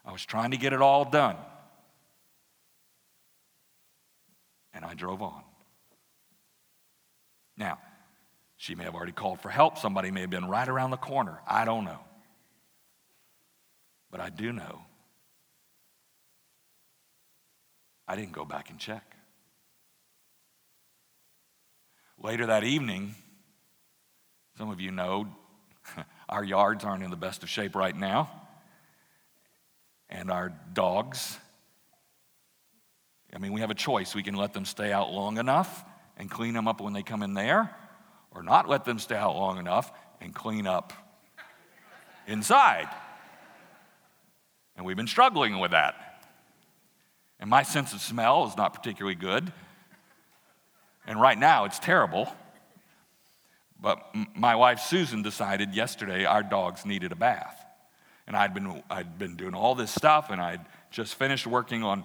I 0.05 0.11
was 0.11 0.25
trying 0.25 0.51
to 0.51 0.57
get 0.57 0.73
it 0.73 0.81
all 0.81 1.05
done. 1.05 1.37
And 4.73 4.83
I 4.83 4.95
drove 4.95 5.21
on. 5.21 5.43
Now, 7.55 7.79
she 8.67 8.75
may 8.75 8.83
have 8.83 8.95
already 8.95 9.13
called 9.13 9.39
for 9.39 9.47
help. 9.47 9.77
Somebody 9.77 10.11
may 10.11 10.19
have 10.19 10.29
been 10.29 10.49
right 10.49 10.67
around 10.67 10.91
the 10.91 10.97
corner. 10.97 11.39
I 11.47 11.63
don't 11.63 11.85
know. 11.85 12.01
But 14.11 14.19
I 14.19 14.29
do 14.29 14.51
know 14.51 14.81
I 18.09 18.17
didn't 18.17 18.33
go 18.33 18.43
back 18.43 18.69
and 18.69 18.77
check. 18.77 19.15
Later 22.21 22.47
that 22.47 22.65
evening, 22.65 23.15
some 24.57 24.69
of 24.69 24.81
you 24.81 24.91
know 24.91 25.27
our 26.29 26.43
yards 26.43 26.83
aren't 26.83 27.03
in 27.03 27.09
the 27.09 27.15
best 27.15 27.43
of 27.43 27.49
shape 27.49 27.73
right 27.73 27.95
now. 27.95 28.29
And 30.09 30.29
our 30.29 30.51
dogs, 30.73 31.37
I 33.33 33.37
mean, 33.37 33.53
we 33.53 33.61
have 33.61 33.71
a 33.71 33.75
choice. 33.75 34.13
We 34.13 34.23
can 34.23 34.35
let 34.35 34.51
them 34.51 34.65
stay 34.65 34.91
out 34.91 35.13
long 35.13 35.37
enough 35.37 35.85
and 36.17 36.29
clean 36.29 36.53
them 36.53 36.67
up 36.67 36.81
when 36.81 36.91
they 36.91 37.03
come 37.03 37.23
in 37.23 37.33
there, 37.33 37.73
or 38.31 38.43
not 38.43 38.67
let 38.67 38.85
them 38.85 38.99
stay 38.99 39.15
out 39.15 39.35
long 39.35 39.57
enough 39.57 39.91
and 40.21 40.33
clean 40.33 40.67
up 40.67 40.93
inside. 42.27 42.87
And 44.75 44.85
we've 44.85 44.97
been 44.97 45.07
struggling 45.07 45.59
with 45.59 45.71
that. 45.71 45.95
And 47.39 47.49
my 47.49 47.63
sense 47.63 47.93
of 47.93 48.01
smell 48.01 48.47
is 48.47 48.57
not 48.57 48.73
particularly 48.73 49.15
good. 49.15 49.51
And 51.05 51.19
right 51.19 51.37
now 51.37 51.65
it's 51.65 51.79
terrible. 51.79 52.31
But 53.79 53.99
my 54.35 54.55
wife 54.55 54.79
Susan 54.79 55.21
decided 55.21 55.75
yesterday 55.75 56.25
our 56.25 56.43
dogs 56.43 56.85
needed 56.85 57.11
a 57.11 57.15
bath. 57.15 57.63
And 58.25 58.35
I'd 58.35 58.53
been, 58.53 58.83
I'd 58.89 59.17
been 59.17 59.35
doing 59.35 59.53
all 59.53 59.73
this 59.75 59.91
stuff, 59.91 60.31
and 60.31 60.41
I'd 60.41 60.65
just 60.91 61.15
finished 61.15 61.47
working 61.47 61.83
on 61.83 62.03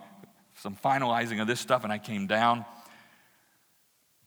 some 0.57 0.77
finalizing 0.77 1.41
of 1.41 1.49
this 1.49 1.61
stuff, 1.61 1.83
and 1.83 1.93
I 1.93 1.99
came 1.99 2.27
down. 2.27 2.65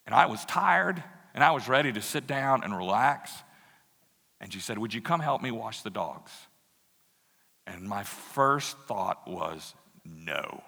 And 0.06 0.14
I 0.14 0.26
was 0.26 0.44
tired, 0.46 1.02
and 1.36 1.44
I 1.44 1.52
was 1.52 1.68
ready 1.68 1.92
to 1.92 2.02
sit 2.02 2.26
down 2.28 2.64
and 2.64 2.76
relax. 2.76 3.30
And 4.40 4.52
she 4.52 4.62
said, 4.62 4.78
Would 4.78 4.94
you 4.94 5.02
come 5.02 5.20
help 5.20 5.42
me 5.42 5.52
wash 5.52 5.82
the 5.82 5.90
dogs? 5.90 6.32
And 7.68 7.84
my 7.84 8.04
first 8.04 8.78
thought 8.88 9.28
was, 9.28 9.76
No. 10.06 10.64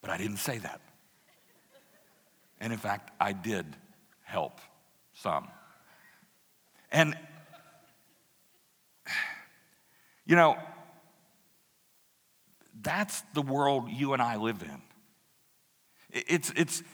but 0.00 0.10
I 0.10 0.18
didn't 0.18 0.36
say 0.36 0.58
that. 0.58 0.80
And 2.60 2.72
in 2.72 2.78
fact, 2.78 3.10
I 3.20 3.32
did 3.32 3.66
help 4.22 4.60
some. 5.14 5.48
And, 6.92 7.18
you 10.26 10.36
know, 10.36 10.56
that's 12.86 13.22
the 13.34 13.42
world 13.42 13.90
you 13.90 14.12
and 14.12 14.22
I 14.22 14.36
live 14.36 14.62
in. 14.62 14.80
It's, 16.28 16.52
it's 16.54 16.84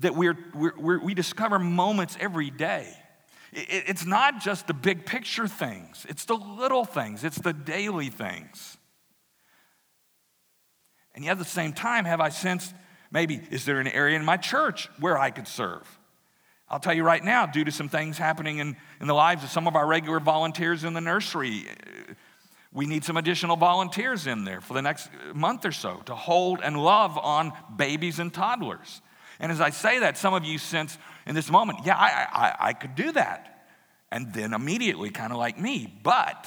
that 0.00 0.16
we're, 0.16 0.36
we're, 0.54 0.98
we 0.98 1.14
discover 1.14 1.60
moments 1.60 2.16
every 2.18 2.50
day. 2.50 2.92
It's 3.52 4.04
not 4.04 4.40
just 4.40 4.66
the 4.66 4.74
big 4.74 5.06
picture 5.06 5.46
things, 5.46 6.04
it's 6.08 6.24
the 6.24 6.34
little 6.34 6.84
things, 6.84 7.22
it's 7.22 7.38
the 7.38 7.52
daily 7.52 8.10
things. 8.10 8.76
And 11.14 11.24
yet 11.24 11.32
at 11.32 11.38
the 11.38 11.44
same 11.44 11.72
time, 11.72 12.04
have 12.04 12.20
I 12.20 12.28
sensed 12.28 12.74
maybe, 13.10 13.40
is 13.50 13.64
there 13.64 13.78
an 13.78 13.86
area 13.86 14.16
in 14.16 14.24
my 14.24 14.36
church 14.36 14.90
where 14.98 15.16
I 15.16 15.30
could 15.30 15.46
serve? 15.46 15.86
I'll 16.68 16.80
tell 16.80 16.92
you 16.92 17.04
right 17.04 17.24
now, 17.24 17.46
due 17.46 17.64
to 17.64 17.70
some 17.70 17.88
things 17.88 18.18
happening 18.18 18.58
in, 18.58 18.76
in 19.00 19.06
the 19.06 19.14
lives 19.14 19.44
of 19.44 19.50
some 19.50 19.68
of 19.68 19.76
our 19.76 19.86
regular 19.86 20.18
volunteers 20.18 20.82
in 20.82 20.94
the 20.94 21.00
nursery, 21.00 21.66
we 22.76 22.84
need 22.84 23.04
some 23.04 23.16
additional 23.16 23.56
volunteers 23.56 24.26
in 24.26 24.44
there 24.44 24.60
for 24.60 24.74
the 24.74 24.82
next 24.82 25.08
month 25.34 25.64
or 25.64 25.72
so 25.72 26.02
to 26.04 26.14
hold 26.14 26.60
and 26.62 26.76
love 26.76 27.16
on 27.16 27.54
babies 27.74 28.18
and 28.18 28.34
toddlers. 28.34 29.00
And 29.40 29.50
as 29.50 29.62
I 29.62 29.70
say 29.70 30.00
that, 30.00 30.18
some 30.18 30.34
of 30.34 30.44
you 30.44 30.58
sense 30.58 30.98
in 31.26 31.34
this 31.34 31.50
moment, 31.50 31.78
yeah, 31.86 31.96
I, 31.96 32.26
I, 32.30 32.56
I 32.68 32.72
could 32.74 32.94
do 32.94 33.12
that. 33.12 33.70
And 34.12 34.30
then 34.34 34.52
immediately, 34.52 35.08
kind 35.08 35.32
of 35.32 35.38
like 35.38 35.58
me, 35.58 35.90
but, 36.02 36.46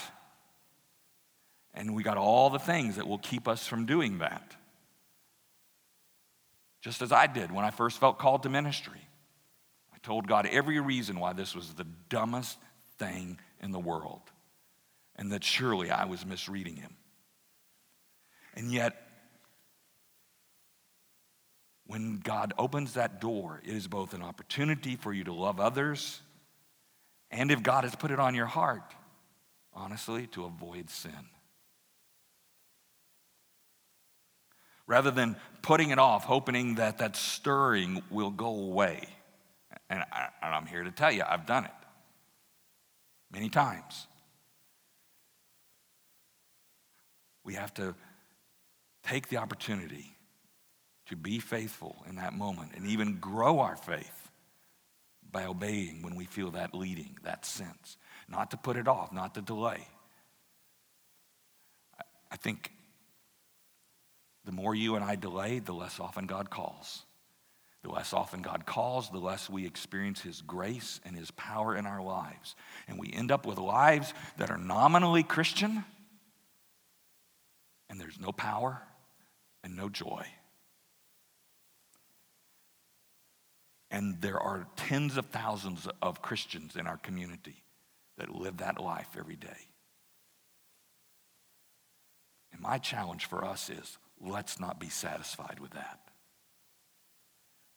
and 1.74 1.96
we 1.96 2.04
got 2.04 2.18
all 2.18 2.52
the 2.52 2.60
things 2.60 2.98
that 2.98 3.08
will 3.08 3.18
keep 3.18 3.48
us 3.48 3.66
from 3.66 3.88
doing 3.88 4.20
that. 4.20 4.56
Just 6.82 7.02
as 7.02 7.12
I 7.12 7.26
did 7.26 7.52
when 7.52 7.66
I 7.66 7.72
first 7.72 7.98
felt 7.98 8.20
called 8.20 8.44
to 8.44 8.50
ministry. 8.50 9.02
I 9.92 9.98
told 10.04 10.28
God 10.28 10.46
every 10.46 10.80
reason 10.80 11.20
why 11.20 11.34
this 11.34 11.56
was 11.56 11.74
the 11.74 11.88
dumbest 12.08 12.60
thing 13.00 13.40
in 13.64 13.72
the 13.72 13.80
world 13.80 14.22
and 15.20 15.34
that 15.34 15.44
surely 15.44 15.92
I 15.92 16.06
was 16.06 16.26
misreading 16.26 16.78
him. 16.78 16.96
And 18.56 18.72
yet, 18.72 18.96
when 21.86 22.20
God 22.20 22.54
opens 22.58 22.94
that 22.94 23.20
door, 23.20 23.62
it 23.64 23.76
is 23.76 23.88
both 23.88 24.14
an 24.14 24.24
opportunity 24.24 24.96
for 24.96 25.12
you 25.12 25.26
to 25.26 25.34
love 25.34 25.60
others, 25.60 26.22
and 27.30 27.52
if 27.52 27.62
God 27.62 27.84
has 27.84 27.96
put 27.96 28.12
it 28.12 28.20
on 28.20 28.34
your 28.34 28.46
heart, 28.46 28.96
honestly, 29.74 30.26
to 30.28 30.46
avoid 30.46 30.90
sin. 30.90 31.12
Rather 34.88 35.12
than 35.12 35.36
putting 35.62 35.90
it 35.90 36.00
off, 36.00 36.24
hoping 36.24 36.76
that 36.76 37.00
that 37.00 37.18
stirring 37.18 38.02
will 38.10 38.32
go 38.32 38.48
away. 38.48 39.04
And, 39.90 40.02
I, 40.12 40.30
I'm 40.42 40.66
here 40.66 40.84
to 40.84 40.92
tell 40.92 41.12
you, 41.12 41.24
I've 41.28 41.46
done 41.46 41.66
it 41.66 41.72
many 43.32 43.50
times. 43.50 44.08
We 47.50 47.56
have 47.56 47.74
to 47.74 47.96
take 49.02 49.28
the 49.30 49.38
opportunity 49.38 50.16
to 51.08 51.16
be 51.16 51.40
faithful 51.40 51.96
in 52.08 52.18
that 52.18 52.34
moment 52.34 52.74
and 52.76 52.86
even 52.86 53.18
grow 53.18 53.58
our 53.62 53.76
faith 53.76 54.30
by 55.32 55.46
obeying 55.46 56.04
when 56.04 56.14
we 56.14 56.26
feel 56.26 56.52
that 56.52 56.76
leading, 56.76 57.18
that 57.24 57.48
sense. 57.48 57.98
Not 58.28 58.52
to 58.52 58.58
put 58.58 58.78
it 58.78 58.88
off, 58.88 59.12
not 59.12 59.34
to 59.34 59.42
delay. 59.42 59.88
I 62.32 62.36
think 62.36 62.72
the 64.46 64.52
more 64.52 64.76
you 64.76 64.94
and 64.94 65.04
I 65.04 65.16
delay, 65.16 65.58
the 65.58 65.74
less 65.74 66.00
often 66.00 66.28
God 66.28 66.52
calls. 66.52 67.02
The 67.82 67.90
less 67.90 68.14
often 68.14 68.44
God 68.44 68.68
calls, 68.68 69.10
the 69.10 69.18
less 69.18 69.50
we 69.50 69.66
experience 69.66 70.22
His 70.22 70.44
grace 70.44 71.02
and 71.04 71.16
His 71.16 71.32
power 71.32 71.76
in 71.76 71.88
our 71.88 72.04
lives. 72.04 72.56
And 72.88 73.00
we 73.00 73.12
end 73.12 73.32
up 73.32 73.48
with 73.48 73.58
lives 73.58 74.14
that 74.38 74.52
are 74.52 74.60
nominally 74.60 75.24
Christian, 75.24 75.84
and 77.90 78.00
there's 78.00 78.20
no 78.20 78.32
power 78.32 78.82
and 79.64 79.76
no 79.76 79.90
joy. 79.90 80.26
And 83.92 84.22
there 84.22 84.40
are 84.40 84.68
tens 84.76 85.18
of 85.18 85.26
thousands 85.28 85.88
of 86.02 86.22
Christians 86.22 86.76
in 86.76 86.86
our 86.86 86.98
community 86.98 87.64
that 88.18 88.34
live 88.34 88.58
that 88.58 88.80
life 88.80 89.10
every 89.18 89.36
day. 89.36 89.68
And 92.52 92.62
my 92.62 92.78
challenge 92.78 93.26
for 93.26 93.44
us 93.44 93.70
is 93.70 93.98
let's 94.22 94.60
not 94.60 94.80
be 94.80 94.90
satisfied 94.90 95.60
with 95.60 95.72
that. 95.72 96.00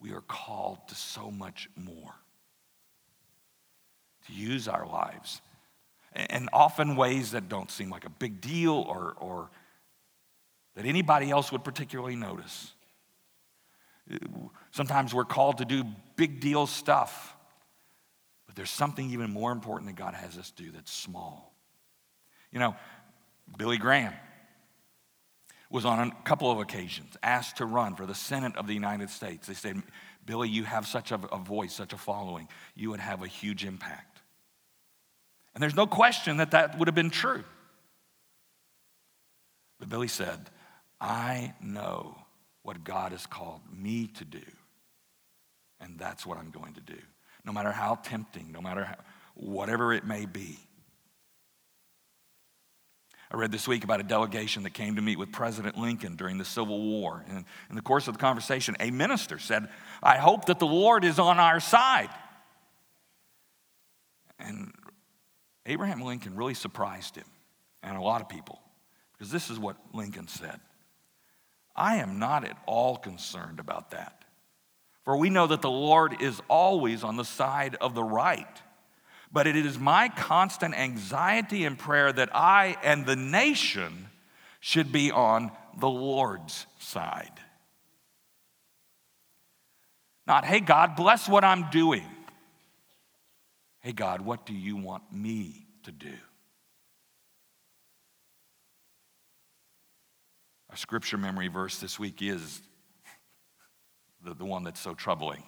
We 0.01 0.12
are 0.12 0.22
called 0.22 0.88
to 0.88 0.94
so 0.94 1.31
much 1.31 1.68
more. 1.77 2.14
To 4.27 4.33
use 4.33 4.68
our 4.68 4.87
lives, 4.87 5.40
and 6.14 6.48
often 6.53 6.94
ways 6.94 7.33
that 7.33 7.48
don't 7.48 7.70
seem 7.70 7.90
like 7.90 8.05
a 8.05 8.11
big 8.11 8.40
deal 8.40 8.75
or, 8.75 9.16
or 9.18 9.51
that 10.75 10.87
anybody 10.87 11.31
else 11.31 11.53
would 11.53 11.65
particularly 11.65 12.17
notice. 12.17 12.73
Sometimes 14.71 15.15
we're 15.15 15.25
called 15.25 15.59
to 15.59 15.65
do 15.65 15.85
big 16.17 16.41
deal 16.41 16.67
stuff, 16.67 17.35
but 18.47 18.57
there's 18.57 18.71
something 18.71 19.11
even 19.11 19.31
more 19.31 19.53
important 19.53 19.89
that 19.89 19.97
God 19.97 20.15
has 20.15 20.37
us 20.37 20.51
do 20.51 20.71
that's 20.71 20.93
small. 20.93 21.55
You 22.51 22.59
know, 22.59 22.77
Billy 23.57 23.79
Graham 23.79 24.13
was 25.71 25.87
on 25.87 25.99
a 25.99 26.15
couple 26.25 26.51
of 26.51 26.59
occasions 26.59 27.17
asked 27.23 27.57
to 27.57 27.65
run 27.65 27.97
for 27.97 28.05
the 28.05 28.15
Senate 28.15 28.57
of 28.57 28.67
the 28.67 28.75
United 28.75 29.09
States. 29.09 29.47
They 29.47 29.55
said, 29.55 29.83
Billy, 30.27 30.49
you 30.49 30.65
have 30.65 30.87
such 30.87 31.13
a, 31.13 31.21
a 31.33 31.39
voice, 31.39 31.73
such 31.73 31.93
a 31.93 31.97
following, 31.99 32.49
you 32.75 32.91
would 32.91 33.01
have 33.01 33.23
a 33.23 33.27
huge 33.27 33.65
impact. 33.65 34.21
And 35.55 35.63
there's 35.63 35.77
no 35.77 35.87
question 35.87 36.39
that 36.39 36.53
that 36.53 36.79
would 36.79 36.89
have 36.89 36.95
been 36.95 37.11
true. 37.11 37.45
But 39.79 39.89
Billy 39.89 40.09
said, 40.09 40.51
I 41.03 41.53
know 41.61 42.17
what 42.62 42.85
God 42.85 43.11
has 43.11 43.27
called 43.27 43.61
me 43.77 44.07
to 44.19 44.25
do. 44.25 44.41
And 45.81 45.99
that's 45.99 46.25
what 46.25 46.38
I'm 46.38 46.51
going 46.51 46.75
to 46.75 46.81
do. 46.81 46.99
No 47.45 47.53
matter 47.53 47.73
how 47.73 47.97
tempting, 47.97 48.53
no 48.53 48.61
matter 48.61 48.85
how, 48.85 48.95
whatever 49.35 49.93
it 49.93 50.05
may 50.07 50.27
be. 50.27 50.61
I 53.33 53.37
read 53.37 53.51
this 53.51 53.67
week 53.67 53.83
about 53.83 53.99
a 53.99 54.05
delegation 54.05 54.62
that 54.62 54.75
came 54.75 54.95
to 54.95 55.03
meet 55.03 55.19
with 55.19 55.33
President 55.33 55.77
Lincoln 55.77 56.15
during 56.15 56.38
the 56.38 56.45
Civil 56.45 56.81
War. 56.81 57.25
And 57.29 57.45
in 57.69 57.75
the 57.75 57.83
course 57.83 58.07
of 58.07 58.15
the 58.15 58.21
conversation, 58.21 58.77
a 58.79 58.93
minister 58.93 59.41
said, 59.41 59.69
I 60.03 60.19
hope 60.19 60.45
that 60.45 60.61
the 60.61 60.67
Lord 60.67 61.05
is 61.05 61.19
on 61.19 61.41
our 61.41 61.59
side. 61.59 62.11
And 64.38 64.73
Abraham 65.67 66.03
Lincoln 66.03 66.37
really 66.37 66.55
surprised 66.55 67.17
him 67.17 67.25
and 67.83 67.97
a 67.97 68.01
lot 68.01 68.21
of 68.21 68.29
people 68.29 68.61
because 69.15 69.33
this 69.33 69.51
is 69.51 69.59
what 69.59 69.77
Lincoln 69.93 70.29
said 70.29 70.61
I 71.83 71.97
am 71.97 72.21
not 72.21 72.45
at 72.45 72.57
all 72.64 72.97
concerned 72.97 73.59
about 73.59 73.90
that. 73.90 74.25
For 75.05 75.16
we 75.16 75.31
know 75.31 75.49
that 75.49 75.62
the 75.62 75.71
Lord 75.71 76.23
is 76.23 76.40
always 76.47 77.03
on 77.03 77.16
the 77.16 77.25
side 77.25 77.75
of 77.81 77.97
the 77.97 78.05
right. 78.05 78.62
But 79.33 79.49
it 79.49 79.57
is 79.57 79.81
my 79.81 80.09
constant 80.09 80.77
anxiety 80.77 81.64
and 81.64 81.77
prayer 81.77 82.12
that 82.12 82.31
I 82.33 82.77
and 82.85 83.05
the 83.05 83.16
nation 83.16 84.07
should 84.61 84.92
be 84.92 85.11
on 85.11 85.51
the 85.77 85.88
Lord's 85.88 86.66
side. 86.79 87.33
Not, 90.25 90.45
hey, 90.45 90.61
God, 90.61 90.95
bless 90.95 91.29
what 91.29 91.42
I'm 91.42 91.68
doing. 91.71 92.07
Hey, 93.81 93.92
God, 93.92 94.21
what 94.21 94.47
do 94.47 94.55
you 94.55 94.77
want 94.77 95.12
me 95.12 95.66
to 95.83 95.90
do? 95.90 96.14
Our 100.73 100.79
scripture 100.79 101.19
memory 101.19 101.49
verse 101.49 101.79
this 101.81 101.99
week 101.99 102.23
is 102.23 102.63
the, 104.25 104.33
the 104.33 104.47
one 104.47 104.65
that's 104.65 104.81
so 104.81 104.95
troubling, 104.95 105.43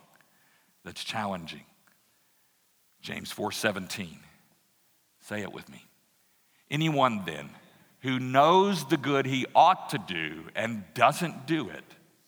that's 0.84 1.02
challenging. 1.02 1.64
James 3.00 3.32
4:17. 3.32 4.18
Say 5.20 5.40
it 5.40 5.50
with 5.50 5.66
me. 5.70 5.82
Anyone 6.70 7.22
then 7.24 7.48
who 8.00 8.20
knows 8.20 8.84
the 8.84 8.98
good 8.98 9.24
he 9.24 9.46
ought 9.54 9.88
to 9.90 9.98
do 9.98 10.44
and 10.54 10.84
doesn't 10.92 11.46
do 11.46 11.70
it 11.70 11.84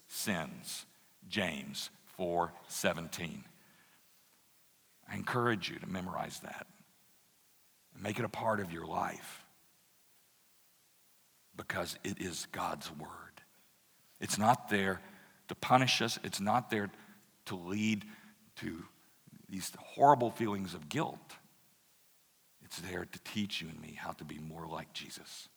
sins. 0.09 0.87
James 1.29 1.91
4:17. 2.19 3.45
I 5.07 5.15
encourage 5.15 5.69
you 5.69 5.79
to 5.81 5.87
memorize 5.87 6.41
that 6.41 6.67
and 7.93 8.03
make 8.03 8.19
it 8.19 8.25
a 8.25 8.31
part 8.31 8.59
of 8.59 8.73
your 8.73 8.87
life 8.87 9.46
because 11.57 11.99
it 12.05 12.21
is 12.21 12.47
God's 12.53 12.91
word. 12.93 13.09
It's 14.21 14.39
not 14.39 14.69
there 14.69 15.01
to 15.49 15.55
punish 15.55 16.03
us, 16.03 16.19
it's 16.25 16.41
not 16.41 16.71
there 16.71 16.91
to 17.47 17.57
lead 17.57 18.05
to 18.57 18.85
these 19.49 19.73
horrible 19.79 20.31
feelings 20.31 20.75
of 20.75 20.89
guilt. 20.89 21.37
It's 22.65 22.81
there 22.81 23.05
to 23.05 23.19
teach 23.21 23.63
you 23.63 23.69
and 23.69 23.81
me 23.81 23.97
how 23.97 24.11
to 24.13 24.25
be 24.25 24.39
more 24.39 24.67
like 24.67 24.93
Jesus. 24.93 25.49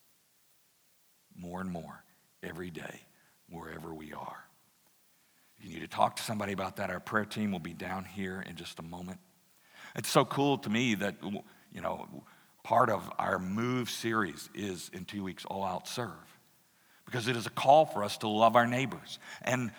More 1.35 1.59
and 1.59 1.71
more 1.71 2.03
every 2.43 2.69
day, 2.69 3.01
wherever 3.49 3.93
we 3.93 4.13
are. 4.13 4.45
If 5.57 5.65
you 5.65 5.73
need 5.73 5.81
to 5.81 5.88
talk 5.88 6.17
to 6.17 6.23
somebody 6.23 6.53
about 6.53 6.75
that, 6.77 6.89
our 6.89 6.99
prayer 6.99 7.25
team 7.25 7.51
will 7.51 7.59
be 7.59 7.73
down 7.73 8.05
here 8.05 8.43
in 8.47 8.55
just 8.55 8.79
a 8.79 8.83
moment. 8.83 9.19
It's 9.95 10.09
so 10.09 10.23
cool 10.23 10.59
to 10.59 10.69
me 10.69 10.95
that, 10.95 11.15
you 11.73 11.81
know, 11.81 12.07
part 12.63 12.89
of 12.89 13.10
our 13.17 13.39
move 13.39 13.89
series 13.89 14.50
is 14.54 14.89
in 14.93 15.06
two 15.06 15.24
weeks 15.24 15.45
all 15.45 15.63
out 15.63 15.88
serve 15.88 16.12
because 17.06 17.28
it 17.28 17.36
is 17.36 17.48
a 17.48 17.52
call 17.52 17.86
for 17.86 18.04
us 18.04 18.17
to 18.19 18.28
love 18.28 18.56
our 18.56 18.67
neighbors. 18.67 19.19
And 19.41 19.72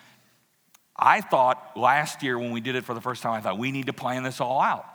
i 0.97 1.21
thought 1.21 1.77
last 1.77 2.21
year 2.21 2.37
when 2.37 2.51
we 2.51 2.59
did 2.59 2.75
it 2.75 2.83
for 2.83 2.93
the 2.93 2.99
first 2.99 3.23
time 3.23 3.31
i 3.31 3.39
thought 3.39 3.57
we 3.57 3.71
need 3.71 3.87
to 3.87 3.93
plan 3.93 4.23
this 4.23 4.41
all 4.41 4.61
out. 4.61 4.85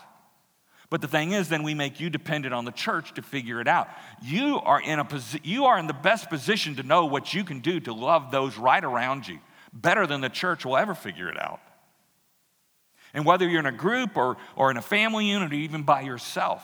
But 0.89 1.01
the 1.01 1.09
thing 1.09 1.33
is 1.33 1.49
then 1.49 1.63
we 1.63 1.75
make 1.75 1.99
you 1.99 2.11
dependent 2.11 2.55
on 2.55 2.65
the 2.65 2.71
church 2.71 3.15
to 3.15 3.23
figure 3.23 3.61
it 3.61 3.67
out. 3.67 3.89
You 4.23 4.61
are 4.61 4.81
in 4.81 5.01
a 5.01 5.05
posi- 5.05 5.41
you 5.45 5.65
are 5.65 5.79
in 5.79 5.89
the 5.89 5.93
best 5.93 6.29
position 6.29 6.77
to 6.77 6.85
know 6.85 7.07
what 7.07 7.35
you 7.35 7.43
can 7.43 7.61
do 7.61 7.81
to 7.81 7.93
love 7.93 8.31
those 8.31 8.57
right 8.57 8.85
around 8.85 9.27
you 9.27 9.41
better 9.73 10.07
than 10.07 10.21
the 10.21 10.29
church 10.29 10.65
will 10.65 10.77
ever 10.77 10.95
figure 10.95 11.29
it 11.29 11.41
out. 11.41 11.61
And 13.15 13.25
whether 13.25 13.49
you're 13.49 13.61
in 13.61 13.67
a 13.67 13.73
group 13.73 14.17
or, 14.17 14.37
or 14.55 14.71
in 14.71 14.77
a 14.77 14.83
family 14.83 15.27
unit 15.27 15.53
or 15.53 15.57
even 15.57 15.83
by 15.83 16.03
yourself 16.03 16.63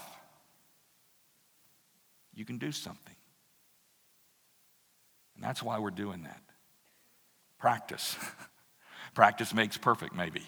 you 2.34 2.44
can 2.44 2.58
do 2.58 2.72
something. 2.72 3.16
And 5.34 5.44
that's 5.44 5.62
why 5.62 5.78
we're 5.78 5.90
doing 5.90 6.24
that. 6.24 6.42
Practice. 7.58 8.16
practice 9.14 9.54
makes 9.54 9.76
perfect, 9.76 10.14
maybe. 10.14 10.42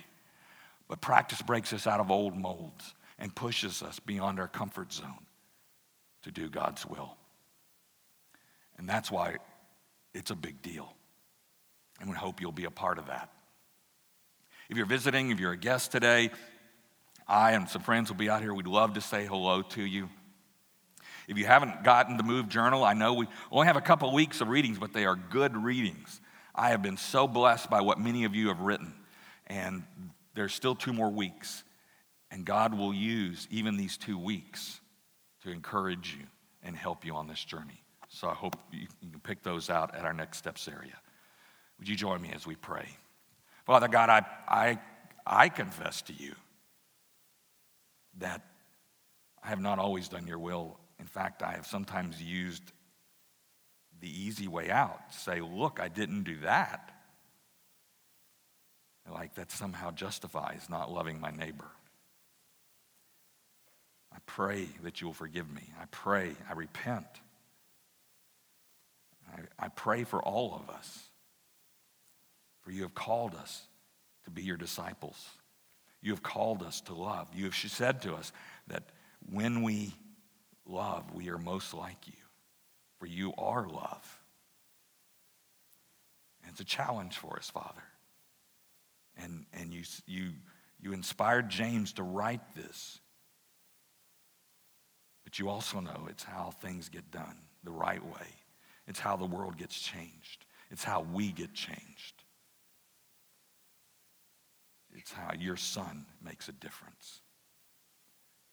But 0.89 1.01
practice 1.01 1.41
breaks 1.43 1.73
us 1.73 1.87
out 1.87 2.01
of 2.01 2.11
old 2.11 2.37
molds 2.37 2.95
and 3.19 3.35
pushes 3.35 3.83
us 3.83 3.99
beyond 4.01 4.39
our 4.39 4.49
comfort 4.49 4.93
zone 4.93 5.27
to 6.23 6.31
do 6.31 6.49
God's 6.49 6.85
will. 6.85 7.17
And 8.77 8.89
that's 8.89 9.11
why 9.11 9.37
it's 10.13 10.31
a 10.31 10.37
big 10.37 10.63
deal. 10.63 10.93
And 12.01 12.11
we 12.11 12.17
hope 12.17 12.41
you'll 12.41 12.53
be 12.53 12.65
a 12.65 12.71
part 12.71 12.99
of 12.99 13.07
that. 13.07 13.31
If 14.69 14.77
you're 14.77 14.87
visiting, 14.87 15.31
if 15.31 15.39
you're 15.39 15.53
a 15.53 15.57
guest 15.57 15.93
today, 15.93 16.31
I 17.27 17.53
and 17.53 17.69
some 17.69 17.83
friends 17.83 18.11
will 18.11 18.17
be 18.17 18.29
out 18.29 18.43
here. 18.43 18.53
We'd 18.53 18.67
love 18.67 18.95
to 18.95 19.01
say 19.01 19.27
hello 19.27 19.63
to 19.63 19.83
you. 19.83 20.09
If 21.29 21.39
you 21.39 21.47
haven't 21.47 21.85
gotten 21.85 22.17
the 22.17 22.23
Move 22.23 22.49
Journal, 22.49 22.85
I 22.85 22.95
know 22.95 23.15
we 23.15 23.27
only 23.51 23.67
have 23.67 23.77
a 23.77 23.81
couple 23.81 24.09
of 24.09 24.15
weeks 24.15 24.41
of 24.41 24.49
readings, 24.49 24.79
but 24.79 24.93
they 24.93 25.07
are 25.07 25.17
good 25.17 25.57
readings. 25.57 26.21
I 26.55 26.71
have 26.71 26.83
been 26.83 26.97
so 26.97 27.27
blessed 27.27 27.71
by 27.71 27.81
what 27.81 27.99
many 27.99 28.25
of 28.25 28.35
you 28.35 28.49
have 28.49 28.61
written, 28.61 28.95
and 29.47 29.85
there's 30.35 30.55
still 30.55 30.75
two 30.75 30.93
more 30.93 31.11
weeks. 31.11 31.65
And 32.31 32.45
God 32.45 32.77
will 32.77 32.93
use 32.93 33.47
even 33.51 33.77
these 33.77 33.97
two 33.97 34.19
weeks 34.19 34.81
to 35.43 35.51
encourage 35.51 36.17
you 36.19 36.27
and 36.63 36.77
help 36.77 37.05
you 37.05 37.15
on 37.15 37.29
this 37.29 37.45
journey. 37.45 37.83
So 38.09 38.29
I 38.29 38.35
hope 38.35 38.57
you 38.73 38.87
can 39.01 39.21
pick 39.21 39.43
those 39.43 39.71
out 39.71 39.95
at 39.95 40.05
our 40.05 40.13
next 40.13 40.39
steps 40.39 40.69
area. 40.69 40.97
Would 41.79 41.89
you 41.89 41.97
join 41.97 42.21
me 42.21 42.33
as 42.35 42.47
we 42.47 42.55
pray? 42.55 42.89
Father 43.67 43.89
God, 43.89 44.11
I, 44.11 44.25
I, 44.49 44.79
I 45.27 45.49
confess 45.49 46.03
to 46.03 46.13
you 46.13 46.35
that 48.19 48.43
I 49.43 49.49
have 49.49 49.61
not 49.61 49.79
always 49.79 50.09
done 50.09 50.27
your 50.27 50.39
will. 50.39 50.79
In 51.05 51.09
fact, 51.09 51.43
I 51.43 51.53
have 51.53 51.67
sometimes 51.67 52.23
used 52.23 52.63
the 54.01 54.09
easy 54.09 54.49
way 54.49 54.71
out. 54.71 54.99
Say, 55.13 55.43
look, 55.43 55.79
I 55.79 55.89
didn't 55.89 56.23
do 56.23 56.39
that. 56.39 56.93
Like 59.13 59.35
that 59.35 59.53
somehow 59.53 59.91
justifies 59.91 60.67
not 60.71 60.91
loving 60.91 61.21
my 61.21 61.31
neighbor. 61.31 61.69
I 64.15 64.17
pray 64.25 64.67
that 64.83 65.03
you 65.03 65.09
will 65.09 65.15
forgive 65.15 65.53
me. 65.53 65.61
I 65.79 65.85
pray, 65.91 66.33
I 66.49 66.55
repent. 66.55 67.05
I, 69.31 69.67
I 69.67 69.69
pray 69.69 70.05
for 70.05 70.23
all 70.23 70.55
of 70.55 70.75
us, 70.75 71.01
for 72.63 72.71
you 72.71 72.81
have 72.81 72.95
called 72.95 73.35
us 73.35 73.67
to 74.25 74.31
be 74.31 74.41
your 74.41 74.57
disciples. 74.57 75.23
You 76.01 76.13
have 76.13 76.23
called 76.23 76.63
us 76.63 76.81
to 76.83 76.95
love. 76.95 77.29
You 77.35 77.45
have 77.45 77.55
said 77.55 78.01
to 78.03 78.15
us 78.15 78.33
that 78.69 78.85
when 79.31 79.63
we 79.63 79.93
love, 80.67 81.15
we 81.15 81.29
are 81.31 81.39
most 81.39 81.75
like 81.75 82.07
you 82.07 82.15
for 83.05 83.07
you 83.07 83.35
are 83.37 83.69
love. 83.69 84.23
And 86.43 86.51
it's 86.51 86.61
a 86.61 86.65
challenge 86.65 87.19
for 87.19 87.37
us, 87.37 87.51
Father. 87.51 87.83
And, 89.17 89.45
and 89.53 89.75
you, 89.75 89.83
you, 90.07 90.31
you 90.81 90.95
inspired 90.95 91.51
James 91.51 91.93
to 91.95 92.03
write 92.03 92.55
this. 92.55 93.01
But 95.25 95.39
you 95.39 95.51
also 95.51 95.81
know 95.81 96.07
it's 96.09 96.25
how 96.25 96.55
things 96.63 96.89
get 96.89 97.11
done 97.11 97.37
the 97.63 97.71
right 97.71 98.03
way. 98.03 98.29
It's 98.87 99.01
how 99.01 99.17
the 99.17 99.27
world 99.27 99.59
gets 99.59 99.79
changed. 99.79 100.47
It's 100.71 100.85
how 100.85 101.07
we 101.13 101.31
get 101.31 101.53
changed. 101.53 102.25
It's 104.95 105.13
how 105.13 105.33
your 105.39 105.59
son 105.59 106.07
makes 106.25 106.49
a 106.49 106.53
difference. 106.53 107.21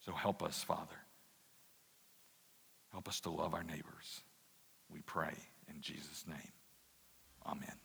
So 0.05 0.11
help 0.11 0.43
us, 0.43 0.61
Father. 0.61 0.97
Help 2.91 3.07
us 3.07 3.19
to 3.21 3.29
love 3.29 3.53
our 3.53 3.63
neighbors. 3.63 4.23
We 4.91 4.99
pray 5.01 5.33
in 5.73 5.81
Jesus' 5.81 6.25
name. 6.27 6.51
Amen. 7.45 7.75